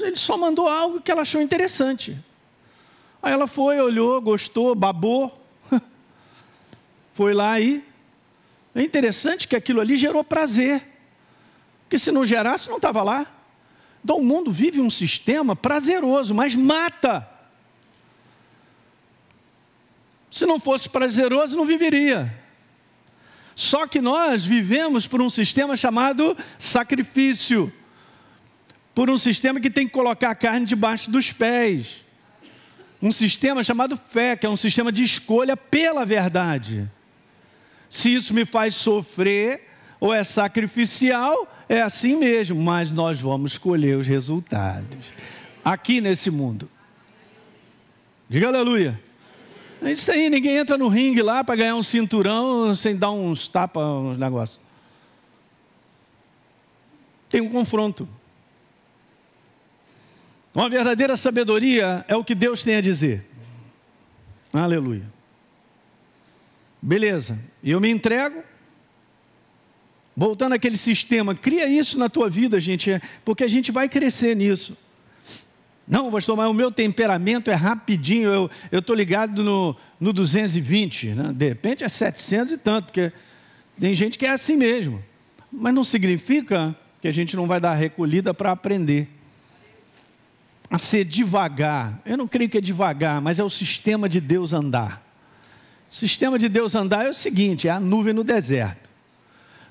[0.00, 2.18] ele só mandou algo que ela achou interessante.
[3.22, 5.44] Aí ela foi, olhou, gostou, babou,
[7.14, 7.84] foi lá e.
[8.74, 10.86] É interessante que aquilo ali gerou prazer.
[11.82, 13.26] Porque se não gerasse, não estava lá.
[14.04, 17.28] Então o mundo vive um sistema prazeroso, mas mata.
[20.30, 22.32] Se não fosse prazeroso, não viveria.
[23.56, 27.72] Só que nós vivemos por um sistema chamado sacrifício,
[28.98, 32.04] por um sistema que tem que colocar a carne debaixo dos pés,
[33.00, 36.90] um sistema chamado fé, que é um sistema de escolha pela verdade.
[37.88, 39.68] Se isso me faz sofrer,
[40.00, 45.06] ou é sacrificial, é assim mesmo, mas nós vamos escolher os resultados
[45.64, 46.68] aqui nesse mundo.
[48.28, 49.00] Diga aleluia.
[49.80, 53.46] É isso aí, ninguém entra no ringue lá para ganhar um cinturão sem dar uns
[53.46, 54.58] tapas, uns negócios.
[57.30, 58.17] Tem um confronto.
[60.58, 63.24] Uma verdadeira sabedoria é o que Deus tem a dizer.
[64.52, 65.04] Aleluia.
[66.82, 68.42] Beleza, eu me entrego,
[70.16, 74.34] Voltando àquele sistema, cria isso na tua vida, gente, é, porque a gente vai crescer
[74.34, 74.76] nisso.
[75.86, 81.32] Não, pastor, mas o meu temperamento é rapidinho, eu estou ligado no, no 220, né?
[81.32, 83.12] de repente é 700 e tanto, porque
[83.78, 85.00] tem gente que é assim mesmo.
[85.52, 89.08] Mas não significa que a gente não vai dar recolhida para aprender.
[90.70, 92.00] A ser devagar.
[92.04, 95.02] Eu não creio que é devagar, mas é o sistema de Deus andar.
[95.90, 98.88] O sistema de Deus andar é o seguinte: é a nuvem no deserto.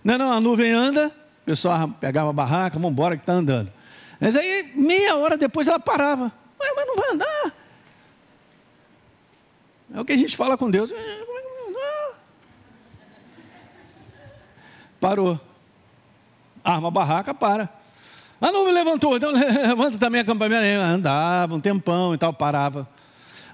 [0.04, 3.72] Não, não, a nuvem anda, o pessoal pegava a barraca, vamos embora que está andando.
[4.20, 6.32] Mas aí, meia hora depois, ela parava.
[6.60, 7.54] Ué, mas não vai andar.
[9.94, 10.92] É o que a gente fala com Deus.
[10.92, 11.28] É, é?
[15.00, 15.40] Parou.
[16.64, 17.70] Arma a barraca, para.
[18.40, 20.64] A nuvem levantou, então levanta também acampamento.
[20.82, 22.88] Andava um tempão e tal, parava.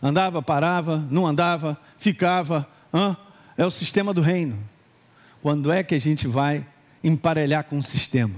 [0.02, 2.68] Andava, parava, não andava, ficava.
[3.58, 4.60] É o sistema do reino.
[5.42, 6.66] Quando é que a gente vai
[7.04, 8.36] emparelhar com o sistema?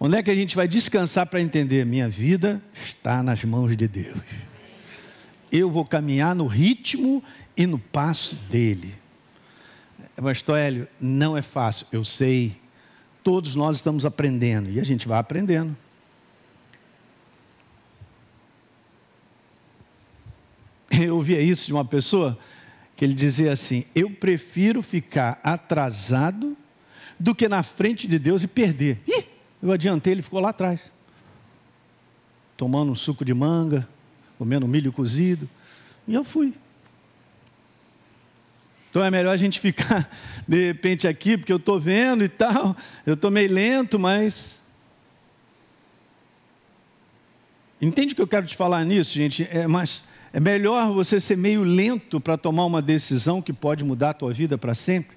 [0.00, 1.84] Onde é que a gente vai descansar para entender?
[1.84, 4.18] Minha vida está nas mãos de Deus.
[5.50, 7.22] Eu vou caminhar no ritmo
[7.56, 8.94] e no passo dele.
[10.16, 12.60] Pastor Hélio, não é fácil, eu sei.
[13.22, 15.76] Todos nós estamos aprendendo e a gente vai aprendendo.
[20.90, 22.38] Eu ouvia isso de uma pessoa
[22.96, 26.56] que ele dizia assim: Eu prefiro ficar atrasado
[27.18, 29.00] do que na frente de Deus e perder.
[29.06, 29.24] Ih,
[29.62, 30.80] eu adiantei, ele ficou lá atrás,
[32.56, 33.88] tomando um suco de manga,
[34.38, 35.48] comendo milho cozido,
[36.06, 36.54] e eu fui.
[38.90, 40.10] Então é melhor a gente ficar
[40.46, 42.76] de repente aqui, porque eu estou vendo e tal,
[43.06, 44.60] eu estou meio lento, mas.
[47.80, 49.46] Entende o que eu quero te falar nisso, gente?
[49.50, 54.10] É, mas é melhor você ser meio lento para tomar uma decisão que pode mudar
[54.10, 55.16] a tua vida para sempre,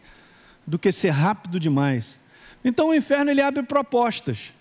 [0.66, 2.20] do que ser rápido demais.
[2.64, 4.54] Então o inferno ele abre propostas.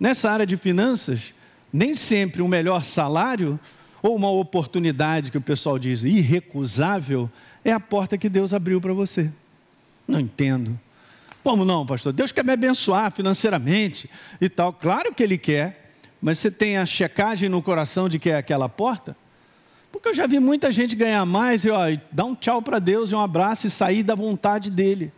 [0.00, 1.34] Nessa área de finanças,
[1.72, 3.60] nem sempre o melhor salário
[4.02, 7.30] ou uma oportunidade que o pessoal diz irrecusável
[7.64, 9.30] é a porta que Deus abriu para você.
[10.06, 10.78] Não entendo.
[11.42, 12.12] Como não, pastor?
[12.12, 14.08] Deus quer me abençoar financeiramente
[14.40, 14.72] e tal.
[14.72, 18.68] Claro que Ele quer, mas você tem a checagem no coração de que é aquela
[18.68, 19.16] porta?
[19.90, 23.12] Porque eu já vi muita gente ganhar mais e ó, dar um tchau para Deus
[23.12, 25.12] e um abraço e sair da vontade dele.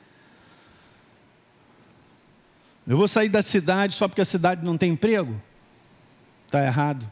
[2.86, 5.40] Eu vou sair da cidade só porque a cidade não tem emprego?
[6.47, 7.09] Está errado.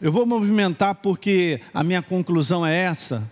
[0.00, 3.28] Eu vou movimentar porque a minha conclusão é essa.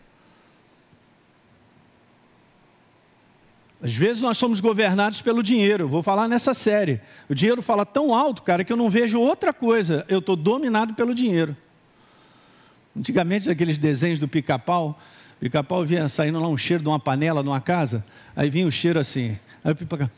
[3.85, 5.87] Às vezes nós somos governados pelo dinheiro.
[5.87, 7.03] Vou falar nessa série.
[7.29, 10.07] O dinheiro fala tão alto, cara, que eu não vejo outra coisa.
[10.09, 11.55] Eu estou dominado pelo dinheiro.
[12.97, 14.99] Antigamente, aqueles desenhos do pica-pau,
[15.39, 18.03] pica-pau vinha saindo lá um cheiro de uma panela numa casa,
[18.35, 19.39] aí vinha o cheiro assim.
[19.63, 20.11] Aí o pica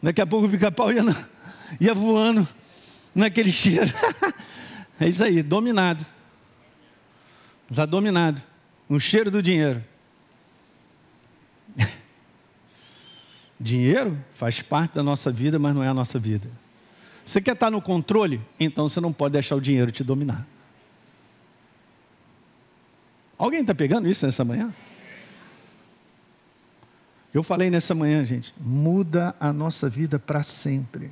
[0.00, 1.02] Daqui a pouco o pica-pau ia,
[1.80, 2.46] ia voando
[3.12, 3.92] naquele cheiro.
[5.00, 6.06] é isso aí, dominado.
[7.68, 8.40] Está dominado.
[8.88, 9.82] Um cheiro do dinheiro.
[13.62, 16.48] Dinheiro faz parte da nossa vida, mas não é a nossa vida.
[17.24, 18.40] Você quer estar no controle?
[18.58, 20.46] Então você não pode deixar o dinheiro te dominar.
[23.38, 24.72] Alguém está pegando isso nessa manhã?
[27.32, 31.10] Eu falei nessa manhã, gente, muda a nossa vida para sempre.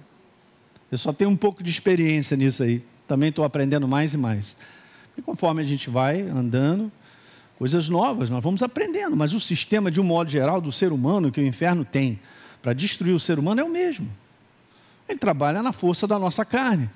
[0.92, 2.84] Eu só tenho um pouco de experiência nisso aí.
[3.09, 4.57] Também estou aprendendo mais e mais.
[5.16, 6.92] E conforme a gente vai andando,
[7.59, 9.16] coisas novas, nós vamos aprendendo.
[9.16, 12.20] Mas o sistema, de um modo geral, do ser humano que o inferno tem
[12.62, 14.08] para destruir o ser humano é o mesmo.
[15.08, 16.88] Ele trabalha na força da nossa carne,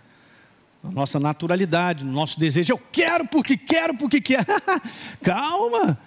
[0.82, 2.72] na nossa naturalidade, no nosso desejo.
[2.72, 4.46] Eu quero porque quero porque quero.
[5.22, 5.98] Calma.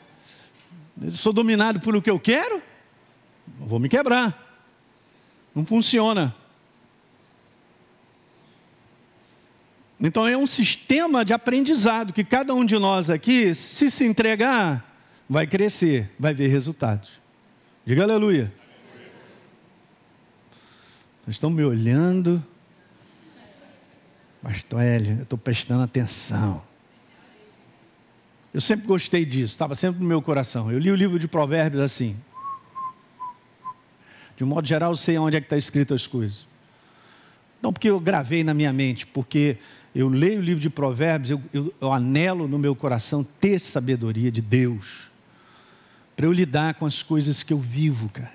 [1.02, 2.62] Eu sou dominado por o que eu quero?
[3.60, 4.46] vou me quebrar.
[5.56, 6.36] Não funciona.
[10.00, 14.86] Então é um sistema de aprendizado que cada um de nós aqui, se se entregar,
[15.28, 17.10] vai crescer, vai ver resultados.
[17.86, 18.54] Diga aleluia.
[21.28, 22.42] Vocês estão me olhando.
[24.42, 26.64] Pastor Hélio, eu estou prestando atenção.
[28.54, 30.72] Eu sempre gostei disso, estava sempre no meu coração.
[30.72, 32.16] Eu li o livro de Provérbios assim.
[34.38, 36.48] De um modo geral, eu sei onde é que está escrito as coisas.
[37.62, 39.58] Não porque eu gravei na minha mente, porque
[39.94, 44.32] eu leio o livro de Provérbios, eu, eu, eu anelo no meu coração ter sabedoria
[44.32, 45.12] de Deus,
[46.16, 48.32] para eu lidar com as coisas que eu vivo, cara.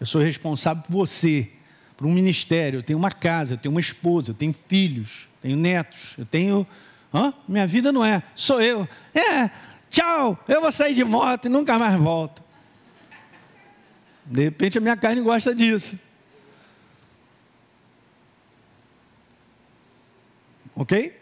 [0.00, 1.52] Eu sou responsável por você
[2.00, 5.54] para um ministério, eu tenho uma casa, eu tenho uma esposa, eu tenho filhos, tenho
[5.54, 6.66] netos, eu tenho.
[7.12, 7.30] Hã?
[7.46, 8.88] Minha vida não é, sou eu.
[9.14, 9.50] É,
[9.90, 12.42] tchau, eu vou sair de moto e nunca mais volto.
[14.24, 15.98] De repente a minha carne gosta disso.
[20.74, 21.20] Ok?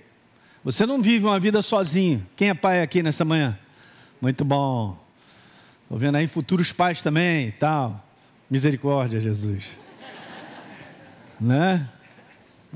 [0.62, 2.24] Você não vive uma vida sozinho.
[2.36, 3.58] Quem é pai aqui nessa manhã?
[4.20, 4.96] Muito bom.
[5.82, 8.04] Estou vendo aí futuros pais também e tal.
[8.48, 9.87] Misericórdia, Jesus
[11.40, 11.88] né?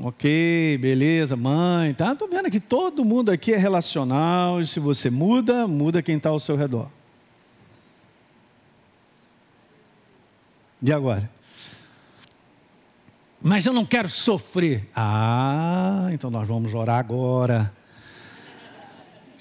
[0.01, 2.13] Ok, beleza, mãe, tá?
[2.13, 6.31] Estou vendo que todo mundo aqui é relacional e se você muda, muda quem está
[6.31, 6.89] ao seu redor.
[10.81, 11.31] E agora?
[13.41, 14.89] Mas eu não quero sofrer.
[14.97, 17.73] Ah, então nós vamos orar agora.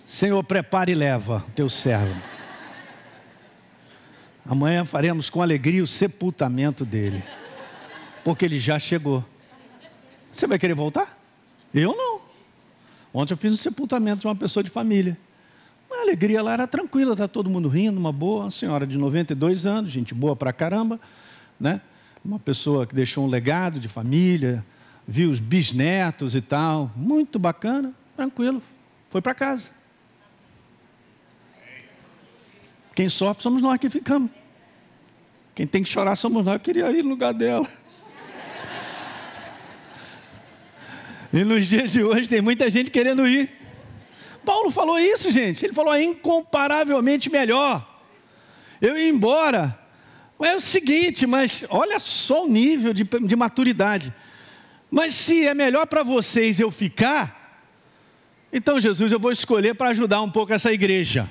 [0.06, 2.22] Senhor, prepare e leva teu servo.
[4.46, 7.24] Amanhã faremos com alegria o sepultamento dele
[8.24, 9.24] porque ele já chegou.
[10.32, 11.18] Você vai querer voltar?
[11.74, 12.22] Eu não.
[13.14, 15.18] Ontem eu fiz um sepultamento de uma pessoa de família.
[15.90, 19.66] Uma alegria lá era tranquila, tá todo mundo rindo, uma boa, uma senhora de 92
[19.66, 21.00] anos, gente boa pra caramba,
[21.60, 21.82] né?
[22.24, 24.64] Uma pessoa que deixou um legado de família,
[25.06, 28.64] viu os bisnetos e tal, muito bacana, tranquilo,
[29.10, 29.72] foi para casa.
[32.96, 34.32] Quem sofre somos nós que ficamos.
[35.54, 36.54] Quem tem que chorar somos nós.
[36.54, 37.68] Eu queria ir no lugar dela.
[41.34, 43.50] E nos dias de hoje tem muita gente querendo ir.
[44.44, 45.66] Paulo falou isso, gente.
[45.66, 47.88] Ele falou é incomparavelmente melhor.
[48.82, 49.80] Eu ia embora.
[50.42, 54.14] É o seguinte, mas olha só o nível de, de maturidade.
[54.90, 57.64] Mas se é melhor para vocês eu ficar,
[58.52, 61.30] então Jesus, eu vou escolher para ajudar um pouco essa igreja.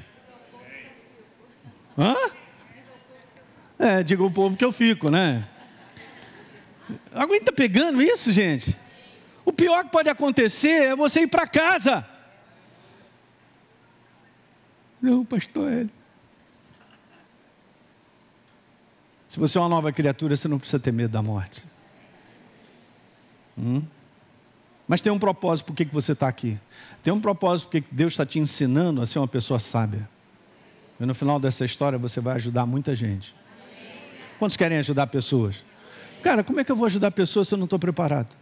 [1.98, 2.14] Hã?
[3.78, 5.44] É, diga o povo que eu fico, né?
[7.12, 8.76] Alguém está pegando isso, gente?
[9.50, 12.06] O pior que pode acontecer é você ir para casa.
[15.02, 15.90] Não, pastor Hélio.
[19.28, 21.64] Se você é uma nova criatura, você não precisa ter medo da morte.
[23.58, 23.82] Hum?
[24.86, 26.56] Mas tem um propósito por que você está aqui.
[27.02, 30.08] Tem um propósito porque Deus está te ensinando a ser uma pessoa sábia.
[31.00, 33.34] E no final dessa história você vai ajudar muita gente.
[34.38, 35.64] Quantos querem ajudar pessoas?
[36.22, 38.38] Cara, como é que eu vou ajudar pessoas se eu não estou preparado?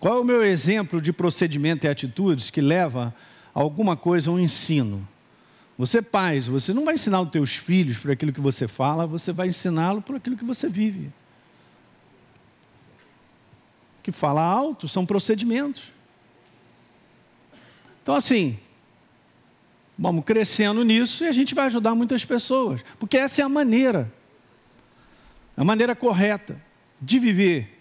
[0.00, 3.14] Qual é o meu exemplo de procedimento e atitudes que leva
[3.54, 5.06] a alguma coisa, um ensino?
[5.76, 9.30] Você, pais, você não vai ensinar os teus filhos por aquilo que você fala, você
[9.30, 11.12] vai ensiná-lo por aquilo que você vive.
[14.02, 15.92] Que fala alto são procedimentos.
[18.02, 18.58] Então, assim,
[19.98, 24.10] vamos crescendo nisso e a gente vai ajudar muitas pessoas, porque essa é a maneira,
[25.54, 26.58] a maneira correta
[26.98, 27.79] de viver.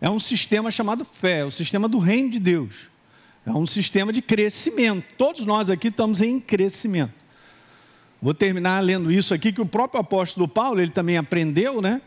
[0.00, 2.88] É um sistema chamado fé, é o sistema do reino de Deus.
[3.44, 5.04] É um sistema de crescimento.
[5.18, 7.12] Todos nós aqui estamos em crescimento.
[8.20, 12.00] Vou terminar lendo isso aqui que o próprio apóstolo Paulo ele também aprendeu, né?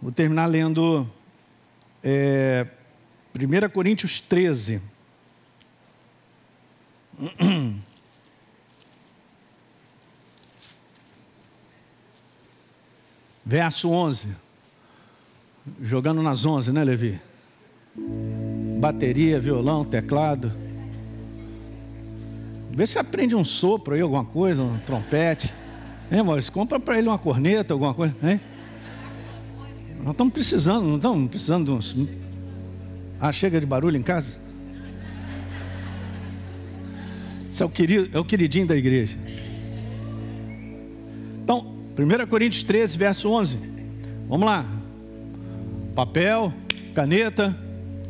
[0.00, 1.08] Vou terminar lendo
[2.02, 2.66] é,
[3.34, 4.80] 1 Coríntios 13.
[13.44, 14.43] Verso 11.
[15.82, 17.20] Jogando nas 11, né, Levi?
[18.78, 20.52] Bateria, violão, teclado.
[22.70, 25.54] Vê se aprende um sopro aí, alguma coisa, um trompete.
[26.10, 26.52] Hein, Maurício?
[26.52, 28.14] Compra para ele uma corneta, alguma coisa.
[28.22, 28.40] Hein?
[30.02, 31.96] Nós estamos precisando, não estamos precisando de uns.
[33.18, 34.38] Ah, chega de barulho em casa?
[37.48, 39.16] Esse é o, querido, é o queridinho da igreja.
[41.42, 43.58] Então, 1 Coríntios 13, verso 11.
[44.28, 44.73] Vamos lá.
[45.94, 46.52] Papel,
[46.94, 47.56] caneta,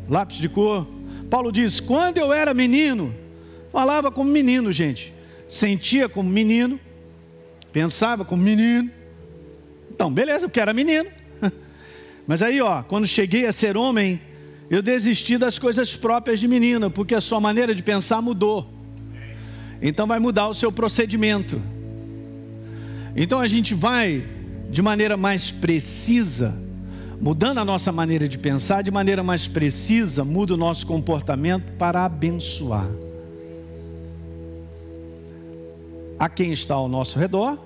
[0.09, 0.87] lápis de cor.
[1.29, 3.13] Paulo diz: Quando eu era menino,
[3.71, 5.13] falava como menino, gente.
[5.47, 6.79] Sentia como menino,
[7.71, 8.89] pensava como menino.
[9.91, 11.09] Então, beleza, porque era menino.
[12.27, 14.19] Mas aí, ó, quando cheguei a ser homem,
[14.69, 18.73] eu desisti das coisas próprias de menino, porque a sua maneira de pensar mudou.
[19.81, 21.61] Então vai mudar o seu procedimento.
[23.15, 24.25] Então a gente vai
[24.69, 26.57] de maneira mais precisa,
[27.19, 32.05] mudando a nossa maneira de pensar, de maneira mais precisa, muda o nosso comportamento para
[32.05, 32.89] abençoar
[36.17, 37.59] a quem está ao nosso redor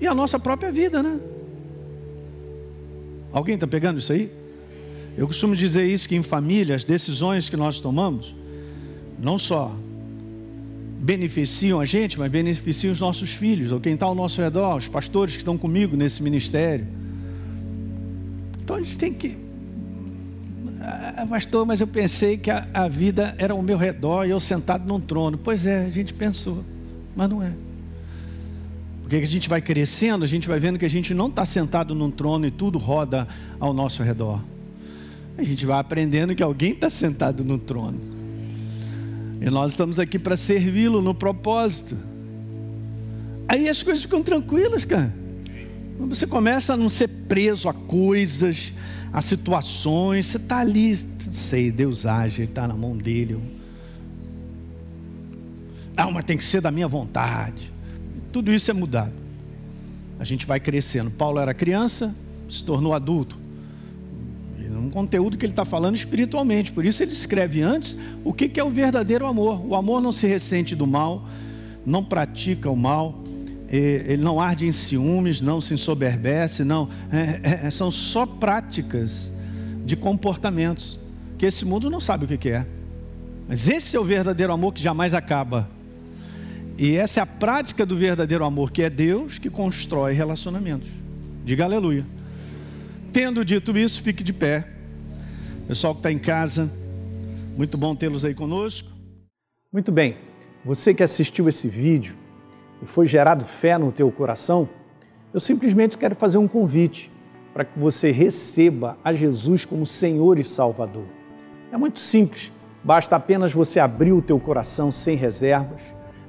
[0.00, 1.18] e a nossa própria vida, né?
[3.32, 4.30] Alguém está pegando isso aí?
[5.16, 8.34] Eu costumo dizer isso que em família as decisões que nós tomamos
[9.18, 9.74] não só
[11.00, 14.88] beneficiam a gente, mas beneficiam os nossos filhos, ou quem está ao nosso redor, os
[14.88, 16.86] pastores que estão comigo nesse ministério.
[18.68, 19.34] Então a gente tem que.
[20.82, 24.38] Ah, pastor, mas eu pensei que a, a vida era ao meu redor e eu
[24.38, 25.38] sentado num trono.
[25.38, 26.62] Pois é, a gente pensou,
[27.16, 27.50] mas não é.
[29.00, 31.94] Porque a gente vai crescendo, a gente vai vendo que a gente não está sentado
[31.94, 33.26] num trono e tudo roda
[33.58, 34.38] ao nosso redor.
[35.38, 37.98] A gente vai aprendendo que alguém está sentado no trono.
[39.40, 41.96] E nós estamos aqui para servi-lo no propósito.
[43.48, 45.17] Aí as coisas ficam tranquilas, cara.
[45.98, 48.72] Você começa a não ser preso a coisas,
[49.12, 50.28] a situações.
[50.28, 50.96] Você está ali,
[51.32, 53.38] sei, Deus age, está na mão dele.
[55.96, 57.72] Não, mas tem que ser da minha vontade.
[58.32, 59.14] Tudo isso é mudado.
[60.18, 61.10] A gente vai crescendo.
[61.10, 62.14] Paulo era criança,
[62.48, 63.48] se tornou adulto
[64.88, 66.72] um conteúdo que ele está falando espiritualmente.
[66.72, 69.64] Por isso ele escreve antes o que, que é o verdadeiro amor.
[69.64, 71.26] O amor não se ressente do mal,
[71.84, 73.17] não pratica o mal,
[73.76, 76.88] ele não arde em ciúmes, não se ensoberbece, não.
[77.12, 79.32] É, é, é, são só práticas
[79.84, 80.98] de comportamentos
[81.36, 82.66] que esse mundo não sabe o que, que é.
[83.46, 85.68] Mas esse é o verdadeiro amor que jamais acaba.
[86.78, 90.88] E essa é a prática do verdadeiro amor, que é Deus que constrói relacionamentos.
[91.44, 92.04] Diga aleluia.
[93.12, 94.66] Tendo dito isso, fique de pé.
[95.66, 96.70] Pessoal que está em casa,
[97.56, 98.88] muito bom tê-los aí conosco.
[99.72, 100.16] Muito bem,
[100.64, 102.16] você que assistiu esse vídeo
[102.82, 104.68] e foi gerado fé no teu coração,
[105.32, 107.12] eu simplesmente quero fazer um convite
[107.52, 111.04] para que você receba a Jesus como Senhor e Salvador.
[111.72, 112.52] É muito simples,
[112.82, 115.80] basta apenas você abrir o teu coração sem reservas,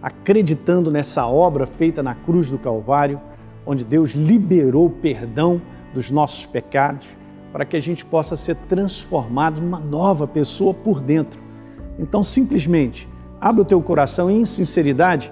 [0.02, 3.22] acreditando nessa obra feita na cruz do Calvário,
[3.66, 5.62] onde Deus liberou perdão
[5.94, 7.18] dos nossos pecados,
[7.52, 11.42] para que a gente possa ser transformado numa nova pessoa por dentro.
[11.98, 15.32] Então, simplesmente, abre o teu coração e, em sinceridade,